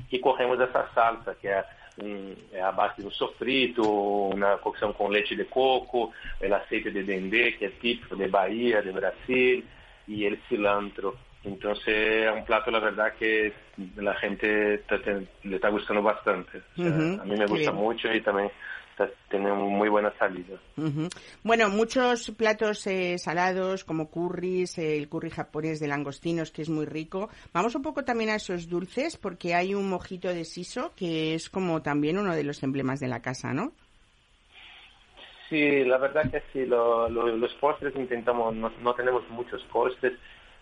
[0.09, 1.65] y cogemos esa salsa, que es
[2.01, 7.03] um, é a base um sofrito, uma cocção com leite de coco, o aceite de
[7.03, 9.63] dendê, que é típico de Bahia, de Brasil,
[10.07, 11.17] e el cilantro.
[11.43, 13.53] Então é um plato, na verdade, que
[13.99, 14.97] a gente tá,
[15.43, 16.57] le está gostando bastante.
[16.57, 17.21] O sea, uh -huh.
[17.21, 18.49] A mim me gusta muito e também
[19.29, 20.57] tenemos muy buena salida.
[21.43, 26.85] Bueno, muchos platos eh, salados como curries, el curry japonés de langostinos que es muy
[26.85, 27.29] rico.
[27.53, 31.49] Vamos un poco también a esos dulces porque hay un mojito de siso que es
[31.49, 33.71] como también uno de los emblemas de la casa, ¿no?
[35.49, 40.13] Sí, la verdad que sí, los postres intentamos, no, no, tenemos muchos postres,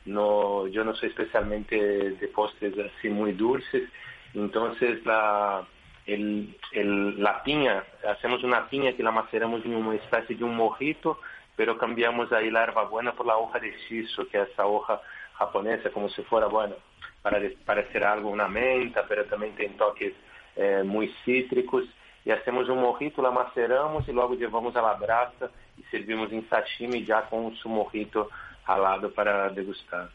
[0.05, 3.89] no, yo no soy especialmente de postres así muy dulces,
[4.33, 5.65] entonces la,
[6.05, 10.55] el, el, la piña, hacemos una piña que la maceramos en una especie de un
[10.55, 11.19] mojito,
[11.55, 15.01] pero cambiamos ahí la buena por la hoja de shiso, que es esa hoja
[15.33, 16.75] japonesa, como si fuera, bueno,
[17.21, 20.13] para parecer algo una menta, pero también tiene toques
[20.55, 21.85] eh, muy cítricos.
[22.25, 26.47] Y hacemos un mojito, la maceramos y luego llevamos a la brasa y servimos en
[26.49, 28.29] sashimi ya con su mojito
[28.65, 30.09] al lado para degustar.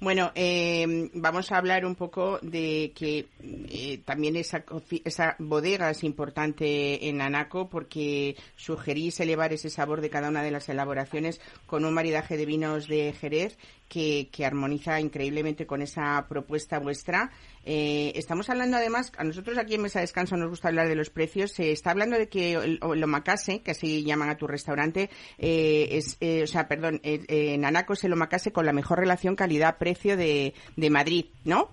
[0.00, 4.64] Bueno, eh, vamos a hablar un poco de que eh, también esa,
[5.04, 10.50] esa bodega es importante en Anaco porque sugerís elevar ese sabor de cada una de
[10.50, 13.56] las elaboraciones con un maridaje de vinos de Jerez
[13.90, 17.30] que, que armoniza increíblemente con esa propuesta vuestra.
[17.66, 20.94] Eh, estamos hablando además, a nosotros aquí en Mesa de Descanso nos gusta hablar de
[20.94, 21.50] los precios.
[21.50, 25.88] Se está hablando de que el, el omakase, que así llaman a tu restaurante, eh,
[25.90, 29.34] es, eh, o sea, perdón, eh, en Anaco es el omakase con la mejor relación
[29.34, 31.70] calidad-precio de, de Madrid, ¿no?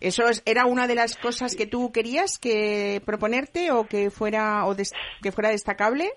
[0.00, 4.64] ¿Eso es, era una de las cosas que tú querías que proponerte o que fuera
[4.66, 6.12] o des, que fuera destacable?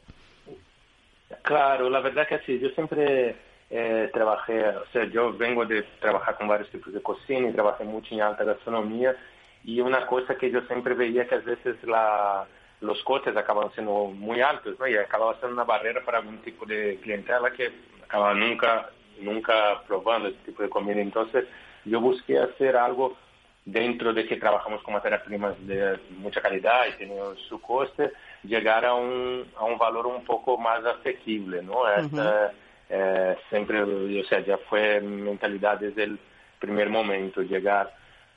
[1.42, 2.60] Claro, la verdad que sí.
[2.60, 3.36] Yo siempre
[3.74, 7.86] eh, trabajé, o sea, yo vengo de trabajar con varios tipos de cocina y trabajé
[7.86, 9.16] mucho en alta gastronomía
[9.64, 12.46] y una cosa que yo siempre veía que a veces la,
[12.82, 14.88] los costes acaban siendo muy altos ¿no?
[14.88, 17.72] y acababa siendo una barrera para algún tipo de clientela que
[18.04, 18.90] acaba nunca,
[19.22, 21.00] nunca probando ese tipo de comida.
[21.00, 21.46] Entonces
[21.86, 23.16] yo busqué hacer algo
[23.64, 28.12] dentro de que trabajamos con materias primas de mucha calidad y tenemos su coste,
[28.44, 31.88] llegar a un, a un valor un poco más asequible, ¿no?
[31.88, 32.52] Esta,
[32.94, 36.20] eh, siempre, o sea, ya fue mentalidad desde el
[36.60, 37.96] primer momento llegar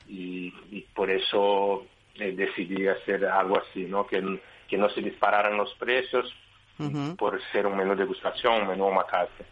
[0.09, 1.84] y, y por eso
[2.14, 4.07] eh, decidí hacer algo así, ¿no?
[4.07, 4.22] Que,
[4.68, 6.32] que no se dispararan los precios
[6.78, 7.16] uh -huh.
[7.16, 9.44] por ser un menú de degustación, un menú omakase.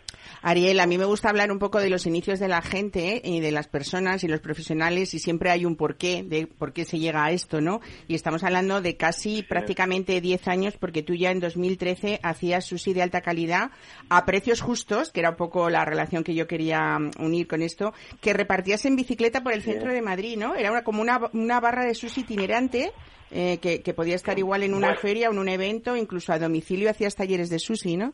[0.42, 3.22] Ariel, a mí me gusta hablar un poco de los inicios de la gente ¿eh?
[3.24, 6.84] y de las personas y los profesionales y siempre hay un porqué de por qué
[6.84, 7.80] se llega a esto, ¿no?
[8.08, 9.42] Y estamos hablando de casi sí.
[9.42, 13.70] prácticamente 10 años porque tú ya en 2013 hacías sushi de alta calidad
[14.08, 17.62] a precios justos, que era un poco la relación que yo quería mm, unir con
[17.62, 19.94] esto, que repartías en bicicleta por el centro sí.
[19.94, 20.54] de Madrid, ¿no?
[20.54, 22.92] Era una, como una, una barra de sushi itinerante
[23.30, 25.00] eh, que, que, podía estar igual en una bueno.
[25.00, 28.12] feria o en un evento, incluso a domicilio hacías talleres de sushi, ¿no?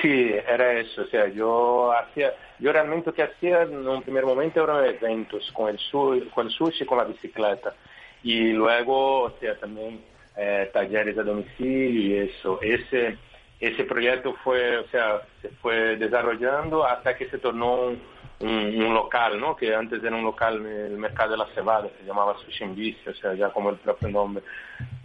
[0.00, 1.02] Sí, era eso.
[1.02, 5.50] O sea, yo hacía, yo realmente lo que hacía en un primer momento eran eventos
[5.52, 7.74] con el, con el sushi, con la bicicleta.
[8.22, 10.00] Y luego, o sea, también
[10.36, 12.60] eh, talleres a domicilio y eso.
[12.62, 13.18] Ese,
[13.58, 18.00] ese proyecto fue, o sea, se fue desarrollando hasta que se tornó un,
[18.40, 19.54] un, local, ¿no?
[19.54, 23.14] Que antes era un local el mercado de la cebada, se llamaba Sushi Bici, o
[23.14, 24.42] sea, ya como el propio nombre.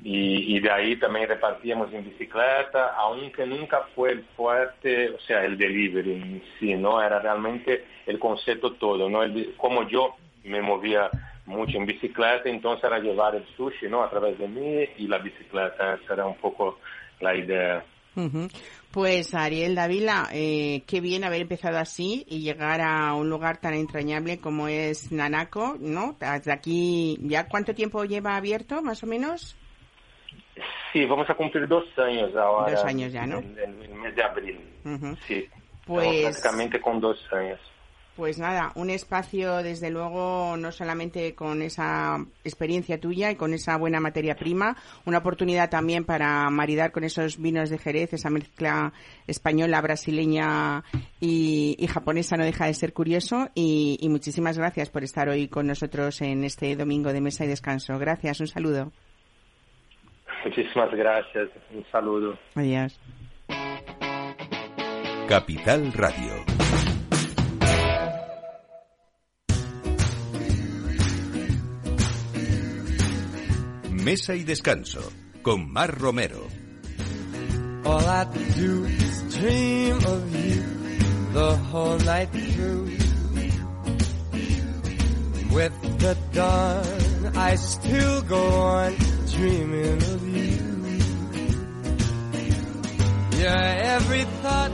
[0.04, 5.44] Y, y, de ahí también repartíamos en bicicleta, aunque nunca fue el fuerte, o sea,
[5.44, 7.02] el delivery en sí, ¿no?
[7.02, 9.24] Era realmente el concepto todo, ¿no?
[9.24, 11.10] El, como yo me movía
[11.46, 14.04] mucho en bicicleta, entonces era llevar el sushi, ¿no?
[14.04, 16.80] A través de mí y la bicicleta, esa era un poco
[17.20, 17.84] la idea.
[18.92, 23.74] Pues Ariel Dávila, eh, qué bien haber empezado así y llegar a un lugar tan
[23.74, 26.16] entrañable como es Nanaco, ¿no?
[26.20, 29.58] Desde aquí, ¿ya cuánto tiempo lleva abierto, más o menos?
[30.94, 32.72] Sí, vamos a cumplir dos años ahora.
[32.72, 33.40] Dos años ya, ¿no?
[33.40, 34.60] En, el mes de abril.
[35.28, 35.46] Sí.
[35.86, 36.22] Pues...
[36.22, 37.60] Prácticamente con dos años.
[38.16, 43.76] Pues nada, un espacio desde luego no solamente con esa experiencia tuya y con esa
[43.78, 48.94] buena materia prima, una oportunidad también para maridar con esos vinos de Jerez, esa mezcla
[49.28, 50.84] española, brasileña
[51.20, 55.68] y, japonesa no deja de ser curioso y, y muchísimas gracias por estar hoy con
[55.68, 58.00] nosotros en este domingo de mesa y descanso.
[58.00, 58.92] Gracias, un saludo.
[60.46, 62.38] Muchísimas gracias, un saludo.
[62.56, 62.98] Adiós.
[65.28, 66.55] Capital Radio.
[74.06, 75.02] Mesa y Descanso
[75.42, 76.46] con Mar Romero.
[77.86, 78.26] All I
[78.56, 80.64] do is dream of you
[81.34, 82.86] the whole night through.
[85.52, 88.94] With the dawn, I still go on
[89.32, 90.62] dreaming of you.
[93.40, 94.72] You're every thought,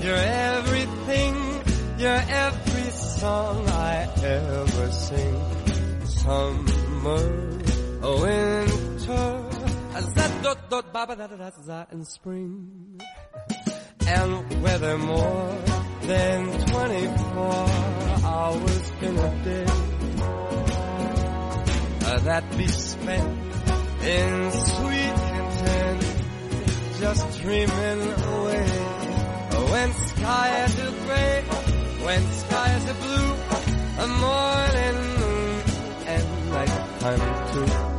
[0.00, 1.34] you're everything,
[1.98, 5.42] you're every song I ever sing.
[6.06, 7.61] Summer
[8.02, 9.48] winter,
[10.42, 13.00] dot dot ba da da da in spring,
[14.06, 15.56] and weather more
[16.02, 17.66] than 24
[18.24, 19.66] hours in a day
[22.24, 23.38] that be spent
[24.04, 26.02] in sweet content,
[27.00, 28.02] just dreaming
[28.34, 28.66] away.
[29.54, 31.42] Oh, when skies are gray,
[32.04, 33.32] when skies are blue,
[33.98, 34.98] a morning
[36.06, 37.91] and nighttime too.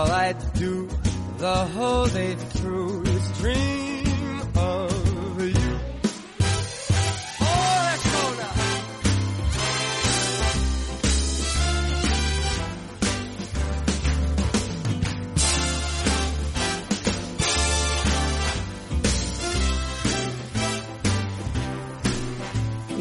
[0.00, 0.88] All I do
[1.36, 3.89] the whole day through is dream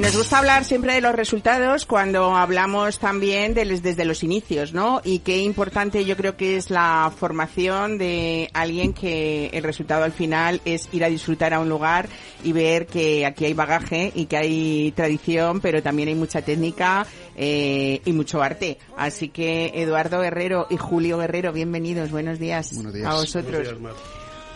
[0.10, 5.02] Nos gusta hablar siempre de los resultados cuando hablamos también de desde los inicios, ¿no?
[5.04, 10.12] Y qué importante yo creo que es la formación de alguien que el resultado al
[10.12, 12.10] final es ir a disfrutar a un lugar
[12.44, 17.06] y ver que aquí hay bagaje y que hay tradición, pero también hay mucha técnica
[17.36, 18.80] eh, y mucho arte.
[18.98, 23.08] Así que Eduardo Guerrero y Julio Guerrero, bienvenidos, buenos días, buenos días.
[23.08, 23.68] a vosotros.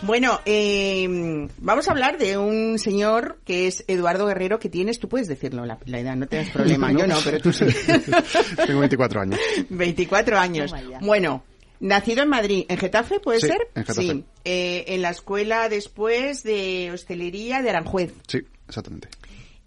[0.06, 5.08] Bueno, eh, vamos a hablar de un señor que es Eduardo Guerrero, que tienes, tú
[5.08, 7.66] puedes decirlo, la, la edad, no tienes problema, yo no, pero tú sí.
[8.68, 9.40] Tengo 24 años.
[9.70, 10.74] 24 años.
[11.02, 11.44] Bueno,
[11.80, 13.58] nacido en Madrid, ¿en Getafe puede Sí, ser?
[13.76, 14.02] en Getafe.
[14.02, 18.14] Sí, eh, en la escuela después de hostelería de Aranjuez.
[18.28, 19.08] Sí, exactamente.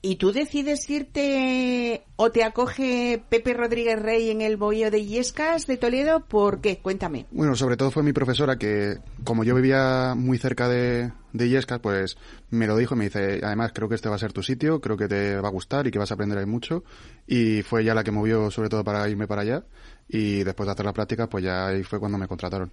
[0.06, 5.66] ¿Y tú decides irte o te acoge Pepe Rodríguez Rey en el bohío de Illescas
[5.66, 6.20] de Toledo?
[6.20, 6.78] ¿Por qué?
[6.78, 7.26] Cuéntame.
[7.32, 11.80] Bueno, sobre todo fue mi profesora que, como yo vivía muy cerca de, de Illescas,
[11.80, 12.16] pues
[12.50, 14.80] me lo dijo y me dice, además creo que este va a ser tu sitio,
[14.80, 16.84] creo que te va a gustar y que vas a aprender ahí mucho.
[17.26, 19.64] Y fue ella la que movió sobre todo para irme para allá.
[20.08, 22.70] Y después de hacer la práctica, pues ya ahí fue cuando me contrataron.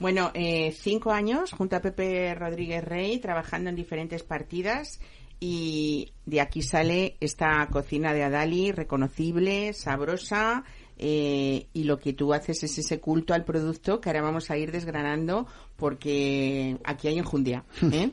[0.00, 4.98] Bueno, eh, cinco años junto a Pepe Rodríguez Rey trabajando en diferentes partidas
[5.40, 10.64] y de aquí sale esta cocina de Adali reconocible, sabrosa
[10.98, 14.56] eh, y lo que tú haces es ese culto al producto que ahora vamos a
[14.56, 17.64] ir desgranando porque aquí hay enjundia.
[17.92, 18.10] ¿eh?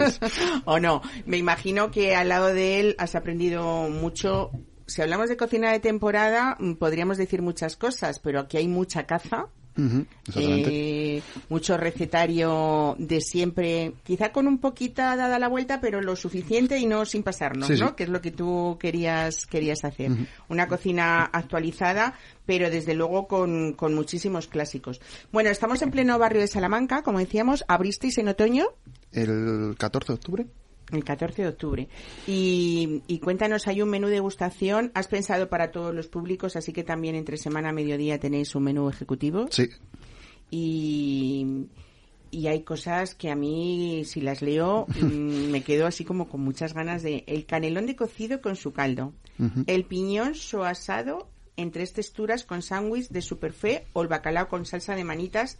[0.64, 1.02] ¿O no?
[1.26, 4.50] Me imagino que al lado de él has aprendido mucho.
[4.86, 9.06] Si hablamos de cocina de temporada, mm, podríamos decir muchas cosas, pero aquí hay mucha
[9.06, 9.48] caza.
[10.36, 16.78] Eh, mucho recetario de siempre, quizá con un poquito dada la vuelta, pero lo suficiente
[16.78, 17.80] y no sin pasarnos, Sí, sí.
[17.82, 17.96] ¿no?
[17.96, 20.12] Que es lo que tú querías querías hacer.
[20.48, 22.14] Una cocina actualizada,
[22.46, 25.00] pero desde luego con, con muchísimos clásicos.
[25.32, 28.66] Bueno, estamos en pleno barrio de Salamanca, como decíamos, abristeis en otoño.
[29.12, 30.46] El 14 de octubre.
[30.92, 31.88] El 14 de octubre.
[32.26, 34.90] Y, y cuéntanos, hay un menú de degustación.
[34.94, 36.56] ¿Has pensado para todos los públicos?
[36.56, 39.46] Así que también entre semana a mediodía tenéis un menú ejecutivo.
[39.50, 39.68] Sí,
[40.50, 41.66] Y,
[42.30, 46.42] y hay cosas que a mí, si las leo, mm, me quedo así como con
[46.42, 47.24] muchas ganas de...
[47.26, 49.12] El canelón de cocido con su caldo.
[49.66, 54.66] El piñón so asado en tres texturas con sándwich de superfé o el bacalao con
[54.66, 55.58] salsa de manitas.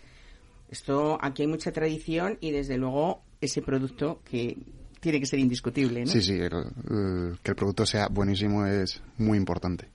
[0.68, 4.56] Esto, aquí hay mucha tradición y desde luego ese producto que
[5.04, 6.10] tiene que ser indiscutible, ¿no?
[6.10, 6.32] sí, sí.
[6.32, 6.52] el-
[6.90, 9.86] el- que el producto sea buenísimo es muy importante.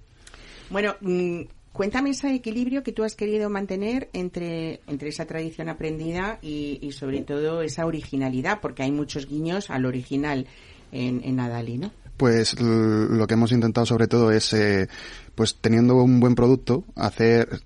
[0.70, 1.42] Bueno, mm,
[1.72, 7.22] Cuéntame ese equilibrio que tú has querido mantener entre, entre esa tradición aprendida y, sobre
[7.22, 10.48] todo esa originalidad, porque hay muchos guiños al original
[10.92, 11.92] en, en Adali, ¿no?
[12.18, 14.90] Pues lo que hemos intentado sobre todo es, eh,
[15.36, 17.62] pues teniendo un buen producto, hacer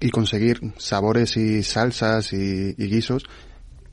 [0.00, 3.22] y conseguir sabores y salsas y, guisos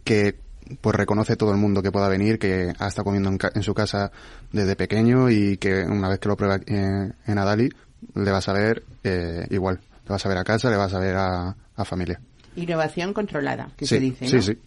[0.04, 0.36] que
[0.82, 4.12] pues reconoce todo el mundo que pueda venir, que ha estado comiendo en, su casa
[4.52, 7.70] desde pequeño y que una vez que lo prueba en, en Adali
[8.16, 9.80] le vas a ver eh, igual.
[10.06, 11.56] Le vas a ver a casa, le vas a ver a,
[11.86, 12.20] familia.
[12.56, 14.32] Innovación controlada, que se dice, ¿no?
[14.32, 14.58] Sí, sí.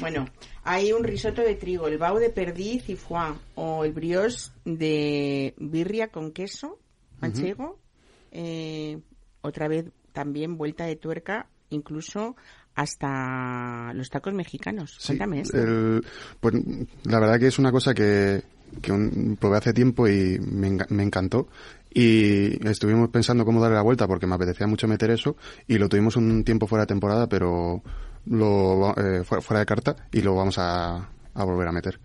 [0.00, 0.26] Bueno,
[0.62, 5.54] hay un risotto de trigo, el bao de perdiz y foie, o el brioche de
[5.58, 6.78] birria con queso
[7.20, 7.78] manchego.
[8.30, 8.98] Eh,
[9.40, 12.36] otra vez también vuelta de tuerca, incluso
[12.76, 14.98] hasta los tacos mexicanos.
[15.04, 15.58] Cuéntame esto.
[16.38, 16.54] pues
[17.04, 18.42] la verdad que es una cosa que,
[18.80, 21.48] que probé hace tiempo y me, me encantó
[21.98, 25.88] y estuvimos pensando cómo darle la vuelta porque me apetecía mucho meter eso y lo
[25.88, 27.82] tuvimos un tiempo fuera de temporada, pero
[28.26, 31.98] lo eh, fuera de carta y lo vamos a, volver a meter.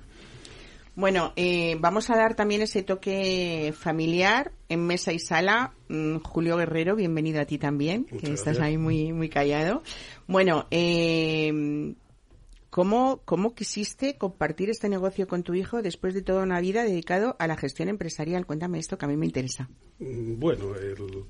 [0.96, 5.74] Bueno, eh, vamos a dar también ese toque familiar en mesa y sala.
[5.90, 9.84] Mm, Julio Guerrero, bienvenido a ti también, que estás ahí muy, muy callado.
[10.32, 11.94] Bueno, eh,
[12.72, 17.36] ¿Cómo, ¿Cómo quisiste compartir este negocio con tu hijo después de toda una vida dedicado
[17.38, 18.46] a la gestión empresarial?
[18.46, 19.70] Cuéntame esto que a mí me interesa.
[20.00, 21.26] Mm, bueno, el,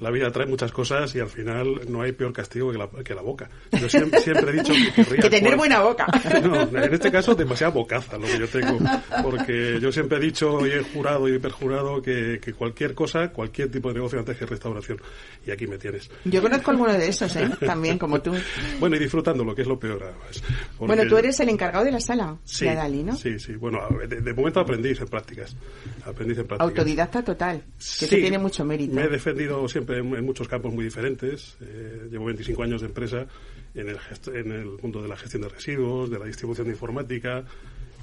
[0.00, 3.14] la vida trae muchas cosas y al final no hay peor castigo que la, que
[3.14, 3.48] la boca.
[3.72, 6.06] Yo siempre, he dicho que que tener buena boca.
[6.38, 8.78] No, en este caso demasiada bocaza lo que yo tengo.
[9.22, 13.70] Porque yo siempre he dicho y he jurado y perjurado que, que cualquier cosa, cualquier
[13.70, 15.00] tipo de negocio antes que restauración.
[15.46, 16.10] Y aquí me tienes.
[16.24, 17.48] Yo conozco alguno de esos, ¿eh?
[17.64, 18.32] También, como tú.
[18.78, 20.42] Bueno, y disfrutando, lo que es lo peor, además.
[20.78, 23.16] Bueno, tú eres el encargado de la sala sí, de Dali, ¿no?
[23.16, 23.54] Sí, sí.
[23.54, 25.56] Bueno, de, momento aprendiz en prácticas.
[26.04, 26.68] Aprendiz en prácticas.
[26.68, 27.62] Autodidacta total,
[27.98, 28.94] que tiene mucho mérito.
[28.94, 31.56] Me he defendido siempre en muchos campos muy diferentes.
[31.60, 33.26] Eh, llevo 25 años de empresa
[33.74, 33.98] en el,
[34.34, 37.44] en mundo de la gestión de residuos, de la distribución de informática.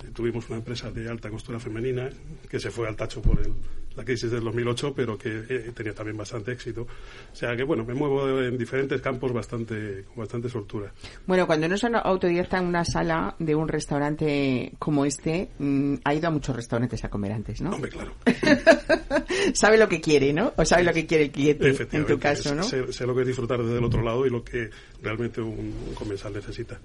[0.04, 2.10] Eh, tuvimos una empresa de alta costura femenina
[2.50, 3.54] que se fue al tacho por el,
[3.96, 6.82] la crisis del 2008, pero que eh, tenía también bastante éxito.
[6.82, 10.92] O sea que, bueno, me muevo en diferentes campos bastante, con bastante soltura.
[11.26, 16.14] Bueno, cuando uno es autodidacta en una sala de un restaurante como este, mm, ha
[16.14, 17.72] ido a muchos restaurantes a comer antes, ¿no?
[17.72, 18.14] Hombre, claro.
[19.54, 20.54] sabe lo que quiere, ¿no?
[20.58, 22.64] O sabe lo que quiere el cliente, en tu caso, ¿no?
[22.64, 24.70] Sé, lo que es disfrutar desde el otro lado y lo que
[25.02, 26.80] realmente un, comensal necesita.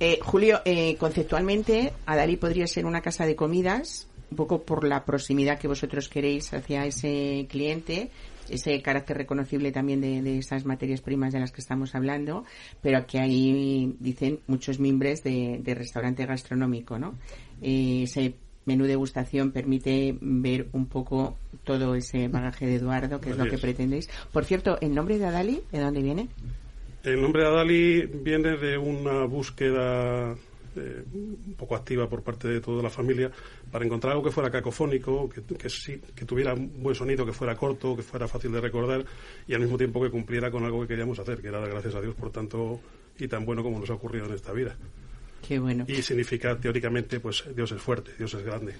[0.00, 5.04] Eh, Julio, eh, conceptualmente, Adali podría ser una casa de comidas un poco por la
[5.04, 8.10] proximidad que vosotros queréis hacia ese cliente,
[8.48, 12.44] ese carácter reconocible también de, esas materias primas de las que estamos hablando,
[12.82, 17.14] pero aquí hay, dicen, muchos mimbres de, restaurante gastronómico, ¿no?
[17.60, 23.38] Eh, ese menú degustación permite ver un poco todo ese bagaje de Eduardo, que es
[23.38, 24.08] lo que pretendéis.
[24.32, 26.28] Por cierto, ¿el nombre de Adali, de dónde viene?
[27.04, 30.34] El nombre de Adali viene de una búsqueda
[30.76, 33.30] eh, un poco activa por parte de toda la familia
[33.70, 37.32] para encontrar algo que fuera cacofónico, que, que, sí, que tuviera un buen sonido, que
[37.32, 39.04] fuera corto, que fuera fácil de recordar
[39.46, 41.94] y al mismo tiempo que cumpliera con algo que queríamos hacer, que era dar gracias
[41.94, 42.80] a Dios por tanto
[43.18, 44.76] y tan bueno como nos ha ocurrido en esta vida.
[45.46, 45.84] Qué bueno.
[45.86, 48.74] Y significa teóricamente, pues Dios es fuerte, Dios es grande.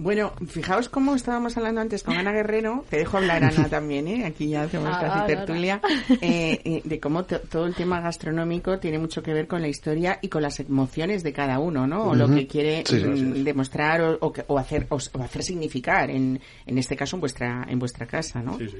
[0.00, 4.26] Bueno, fijaos cómo estábamos hablando antes con Ana Guerrero, te dejo hablar Ana también, ¿eh?
[4.26, 5.80] aquí ya hacemos ah, casi tertulia,
[6.20, 10.20] eh, eh, de cómo todo el tema gastronómico tiene mucho que ver con la historia
[10.22, 12.10] y con las emociones de cada uno, ¿no?
[12.10, 16.94] O lo que quiere mm, demostrar o, o, hacer o, hacer significar, en, en este
[16.94, 18.56] caso en vuestra, en vuestra casa, ¿no?
[18.56, 18.76] Sí, sí.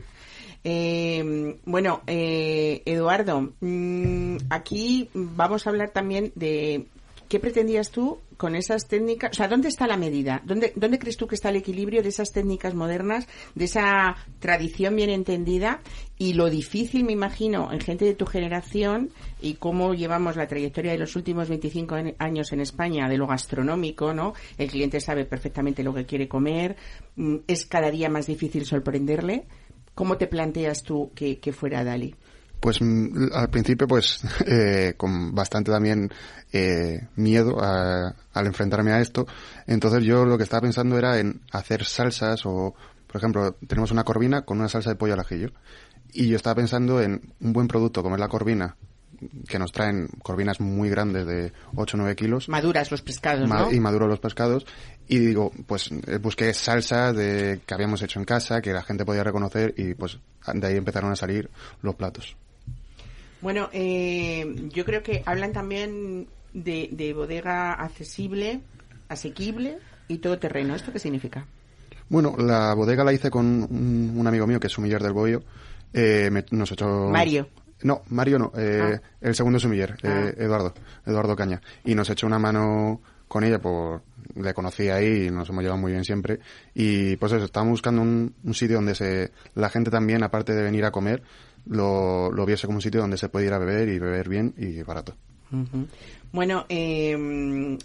[0.65, 6.87] Eh, bueno, eh, Eduardo, mm, aquí vamos a hablar también de
[7.29, 10.41] qué pretendías tú con esas técnicas, o sea, ¿dónde está la medida?
[10.45, 14.95] ¿Dónde, ¿Dónde crees tú que está el equilibrio de esas técnicas modernas, de esa tradición
[14.97, 15.81] bien entendida
[16.17, 19.11] y lo difícil, me imagino, en gente de tu generación
[19.41, 24.15] y cómo llevamos la trayectoria de los últimos 25 años en España de lo gastronómico,
[24.15, 24.35] ¿no?
[24.57, 26.77] El cliente sabe perfectamente lo que quiere comer,
[27.17, 29.47] mm, es cada día más difícil sorprenderle.
[29.95, 32.15] ¿Cómo te planteas tú que, que fuera Dali?
[32.61, 36.11] Pues mm, al principio, pues eh, con bastante también
[36.53, 39.27] eh, miedo al enfrentarme a esto.
[39.67, 42.75] Entonces yo lo que estaba pensando era en hacer salsas o,
[43.07, 45.51] por ejemplo, tenemos una corvina con una salsa de pollo al ajillo.
[46.13, 48.77] Y yo estaba pensando en un buen producto como es la corvina,
[49.49, 52.49] que nos traen corvinas muy grandes de 8 o 9 kilos.
[52.49, 53.71] Maduras los pescados, ¿no?
[53.71, 54.67] Y maduros los pescados.
[55.07, 59.05] Y digo, pues eh, busqué salsa de, que habíamos hecho en casa, que la gente
[59.05, 60.19] podía reconocer y pues
[60.53, 61.51] de ahí empezaron a salir
[61.83, 62.37] los platos.
[63.41, 68.61] Bueno, eh, yo creo que hablan también de, bodega accesible,
[69.09, 69.79] asequible
[70.09, 70.75] y todo terreno.
[70.75, 71.47] ¿Esto qué significa?
[72.09, 75.43] Bueno, la bodega la hice con un, amigo mío que es Sumiller del Boyo
[75.93, 77.09] Eh, me- nos echó...
[77.11, 77.49] Mario.
[77.83, 78.53] No, Mario no.
[78.57, 79.03] eh, Ah.
[79.21, 80.43] El segundo sumiller, eh, Ah.
[80.43, 80.75] Eduardo.
[81.07, 81.61] Eduardo Caña.
[81.85, 84.03] Y nos echó una mano con ella, por
[84.35, 86.41] le conocí ahí y nos hemos llevado muy bien siempre.
[86.75, 90.63] Y pues eso, estábamos buscando un, un sitio donde se la gente también, aparte de
[90.63, 91.23] venir a comer,
[91.67, 94.55] lo, lo viese como un sitio donde se puede ir a beber y beber bien
[94.57, 95.15] y barato.
[96.33, 97.79] Bueno, eh,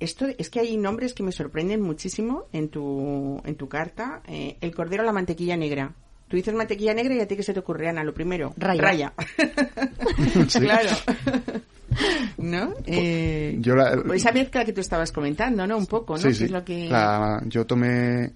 [0.00, 4.22] esto es que hay nombres que me sorprenden muchísimo en tu, en tu carta.
[4.26, 5.92] Eh, el cordero a la mantequilla negra.
[6.28, 8.54] Tú dices mantequilla negra y a ti que se te ocurre, Ana, lo primero.
[8.56, 9.12] Raya.
[10.52, 10.90] claro.
[12.38, 12.72] ¿No?
[12.86, 15.76] Eh, Yo la- esa mezcla que tú estabas comentando, ¿no?
[15.76, 16.18] Un poco, ¿no?
[16.20, 16.44] Sí, Que sí.
[16.44, 16.88] es lo que...
[16.88, 18.32] La- yo tomé,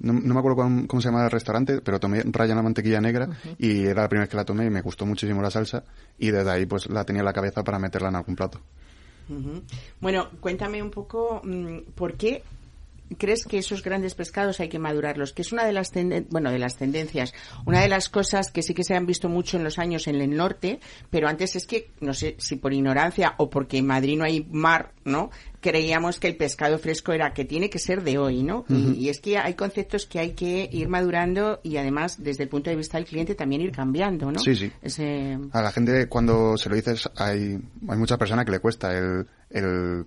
[0.00, 2.62] no, no me acuerdo cómo, cómo se llama el restaurante, pero tomé raya en la
[2.62, 3.28] mantequilla negra
[3.58, 5.84] y era la primera vez que la tomé y me gustó muchísimo la salsa
[6.18, 8.60] y desde ahí pues la tenía en la cabeza para meterla en algún plato.
[10.00, 12.42] Bueno, cuéntame un poco mm, por qué
[13.18, 15.92] crees que esos grandes pescados hay que madurarlos, que es una de las
[16.30, 17.32] bueno, de las tendencias,
[17.64, 20.16] una de las cosas que sí que se han visto mucho en los años en
[20.20, 20.80] el norte,
[21.10, 24.46] pero antes es que no sé si por ignorancia o porque en Madrid no hay
[24.50, 25.30] mar, ¿no?
[25.60, 28.64] Creíamos que el pescado fresco era que tiene que ser de hoy, ¿no?
[28.68, 32.48] Y- y, es que hay conceptos que hay que ir madurando y además desde el
[32.48, 34.38] punto de vista del cliente también ir cambiando, ¿no?
[34.38, 34.70] Sí, sí.
[34.82, 38.96] Ese- A la gente cuando se lo dices hay, hay muchas personas que le cuesta
[38.96, 40.04] el, el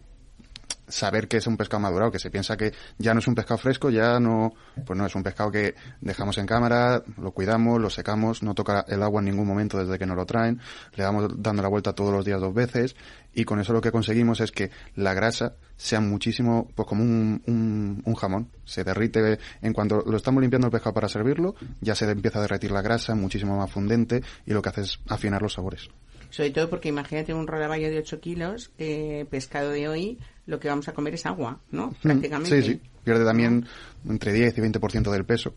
[0.90, 3.58] saber que es un pescado madurado, que se piensa que ya no es un pescado
[3.58, 4.54] fresco, ya no,
[4.86, 8.86] pues no, es un pescado que dejamos en cámara, lo cuidamos, lo secamos, no toca
[8.88, 10.60] el agua en ningún momento desde que nos lo traen,
[10.96, 12.96] le damos dando la vuelta todos los días dos veces
[13.34, 17.42] y con eso lo que conseguimos es que la grasa sea muchísimo, pues como un,
[17.48, 21.96] un, un jamón, se derrite en cuanto lo estamos limpiando el pescado para servirlo, ya
[21.96, 25.42] se empieza a derretir la grasa, muchísimo más fundente y lo que hace es afinar
[25.42, 25.90] los sabores.
[26.30, 30.68] Sobre todo porque imagínate un rodaballo de 8 kilos, eh, pescado de hoy, lo que
[30.68, 31.94] vamos a comer es agua, ¿no?
[32.02, 32.62] Prácticamente.
[32.62, 32.82] Sí, sí.
[33.04, 33.66] Pierde también
[34.08, 35.54] entre 10 y 20% del peso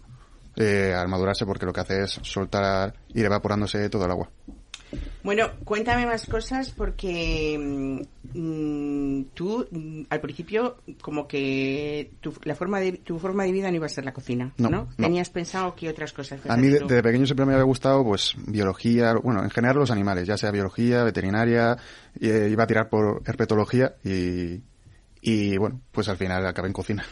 [0.56, 4.30] eh, al madurarse porque lo que hace es soltar, ir evaporándose todo el agua.
[5.22, 12.54] Bueno, cuéntame más cosas porque mm, mm, tú mm, al principio como que tu, la
[12.56, 14.68] forma de, tu forma de vida no iba a ser la cocina, ¿no?
[14.70, 15.06] No, no.
[15.06, 16.40] Tenías pensado que otras cosas.
[16.48, 19.90] A mí de- desde pequeño siempre me había gustado pues biología, bueno, en general los
[19.92, 21.76] animales, ya sea biología, veterinaria,
[22.20, 24.60] eh, iba a tirar por herpetología y,
[25.20, 27.04] y bueno, pues al final acabé en cocina.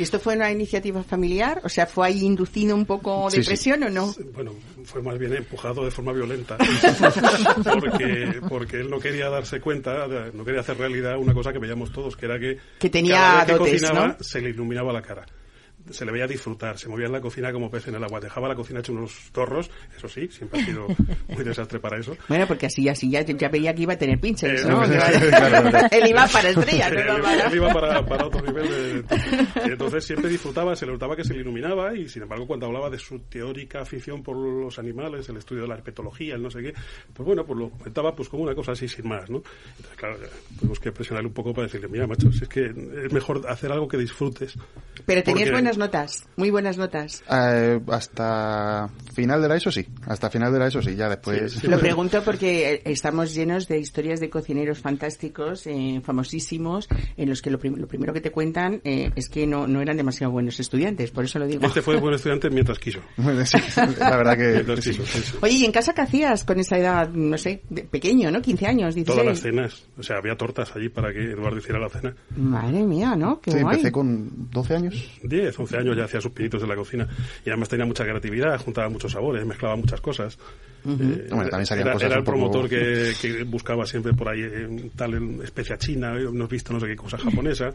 [0.00, 1.60] ¿Y esto fue una iniciativa familiar?
[1.62, 3.48] O sea, ¿fue ahí inducido un poco de Sí, sí.
[3.48, 4.14] presión o no?
[4.32, 4.52] Bueno,
[4.84, 6.56] fue más bien empujado de forma violenta.
[7.80, 11.92] porque, porque él no quería darse cuenta, no quería hacer realidad una cosa que veíamos
[11.92, 14.16] todos, que era que, Que tenía cada vez que dotes, cocinaba ¿no?
[14.20, 15.26] se le iluminaba la cara.
[15.90, 18.48] Se le veía disfrutar, se movía en la cocina como pez en el agua, dejaba
[18.48, 20.86] la cocina hecho unos torros, eso sí, siempre ha sido
[21.28, 22.16] muy desastre para eso.
[22.28, 24.82] Bueno, porque así, así ya, ya veía que iba a tener pinches, Eh, ¿no?
[24.88, 25.88] claro, claro.
[25.90, 27.46] Él iba para estrellas, no Él iba para...
[27.48, 29.04] él iba para, para otro nivel de...
[29.66, 32.66] y entonces siempre disfrutaba, se le notaba que se le iluminaba y sin embargo cuando
[32.66, 36.50] hablaba de su teórica afición por los animales, el estudio de la herpetología, el no
[36.50, 36.72] sé qué,
[37.12, 39.42] pues bueno, pues lo comentaba pues como una cosa así sin más, ¿no?
[39.76, 40.16] Entonces claro,
[40.58, 43.70] tuvimos que presionarle un poco para decirle, mira macho, si es que es mejor hacer
[43.72, 44.54] algo que disfrutes.
[45.06, 47.24] Pero tenías buenas notas, muy buenas notas.
[47.28, 51.52] Eh, hasta final de la ESO sí, hasta final de la ESO sí, ya después...
[51.52, 51.66] Sí, sí.
[51.66, 57.42] Lo pregunto porque eh, estamos llenos de historias de cocineros fantásticos, eh, famosísimos, en los
[57.42, 60.32] que lo, prim- lo primero que te cuentan eh, es que no, no eran demasiado
[60.32, 61.66] buenos estudiantes, por eso lo digo.
[61.66, 63.00] Este fue buen estudiante mientras quiso.
[63.16, 63.56] Bueno, sí,
[63.98, 64.90] la verdad que Mientras sí.
[64.90, 65.34] quiso, sí, sí.
[65.42, 68.40] Oye, ¿y en casa qué hacías con esa edad, no sé, de- pequeño, ¿no?
[68.42, 69.06] 15 años, 16.
[69.06, 72.14] Todas las cenas, o sea, había tortas allí para que Eduardo hiciera la cena.
[72.36, 73.40] Madre mía, ¿no?
[73.40, 73.76] Qué Sí, guay.
[73.76, 75.20] empecé con 12 años.
[75.22, 77.06] 10, 11 años ya hacía sus pinitos en la cocina
[77.44, 80.38] y además tenía mucha creatividad, juntaba muchos sabores, mezclaba muchas cosas.
[80.82, 84.28] Eh, Bueno, también era, cosas era el un poco- promotor que, que buscaba siempre por
[84.30, 87.74] ahí eh, tal especia china, eh, no has visto no sé qué cosa japonesa.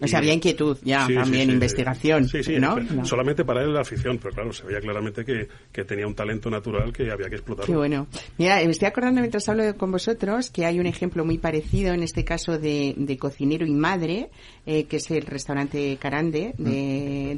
[0.00, 2.76] O sea, Y- había inquietud ya, Sí, también, sí, investigación, Sí, sí, ¿no?
[2.76, 3.04] No.
[3.04, 6.50] solamente para él la afición, pero claro, se veía claramente que, que tenía un talento
[6.50, 7.66] natural que había que explotar.
[7.66, 8.08] Qué bueno.
[8.38, 12.02] Mira, me estoy acordando mientras hablo con vosotros que hay un ejemplo muy parecido, en
[12.02, 14.28] este caso de, de cocinero y madre,
[14.66, 16.70] eh, que es el restaurante Carande de,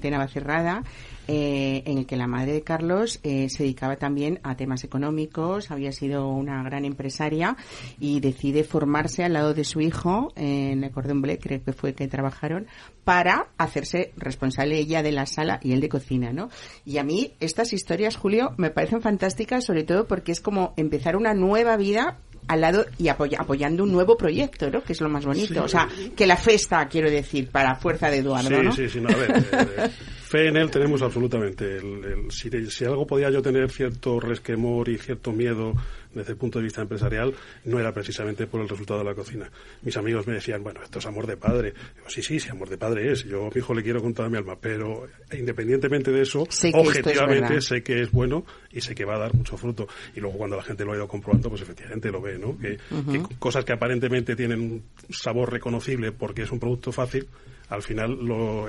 [0.01, 0.85] de Navacerrada,
[1.29, 5.71] eh, en el que la madre de Carlos eh, se dedicaba también a temas económicos,
[5.71, 7.57] había sido una gran empresaria
[8.01, 11.95] y decide formarse al lado de su hijo en el Cordon Bleu, creo que fue
[11.95, 12.67] que trabajaron,
[13.05, 16.49] para hacerse responsable ella de la sala y él de cocina, ¿no?
[16.85, 21.17] Y a mí estas historias, Julio, me parecen fantásticas, sobre todo porque es como empezar
[21.17, 22.19] una nueva vida
[22.49, 24.83] al lado y apoya- apoyando un nuevo proyecto, ¿no?
[24.83, 25.55] Que es lo más bonito.
[25.55, 25.59] Sí.
[25.61, 28.73] O sea, que la festa, quiero decir, para fuerza de Eduardo, Sí, ¿no?
[28.73, 29.91] sí, sí, no, a ver, eh,
[30.23, 31.77] fe en él tenemos absolutamente.
[31.79, 35.73] El- el- si, si algo podía yo tener cierto resquemor y cierto miedo
[36.15, 37.35] desde el punto de vista empresarial,
[37.65, 39.51] no era precisamente por el resultado de la cocina.
[39.83, 41.75] Mis amigos me decían, bueno, esto es amor de padre.
[41.95, 43.25] Digo, sí, sí, sí, amor de padre es.
[43.25, 47.61] Yo a mi hijo le quiero con toda mi alma, pero independientemente de eso, objetivamente
[47.61, 49.89] sé que es bueno y sé que va a dar mucho fruto.
[50.15, 52.59] Y luego cuando la gente lo ha ido comprobando, pues efectivamente lo ve, ¿no?
[52.59, 52.79] Que,
[53.11, 57.27] que cosas que aparentemente tienen un sabor reconocible porque es un producto fácil,
[57.73, 58.19] al final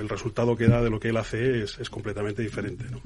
[0.00, 3.00] el resultado que da de lo que él hace es, completamente diferente, ¿no?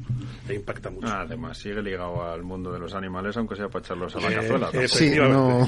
[0.49, 1.09] E impacta mucho.
[1.09, 4.35] además, sigue ligado al mundo de los animales, aunque sea para echarlos a la eh,
[4.35, 4.71] cazuela.
[4.89, 5.67] Sí, no.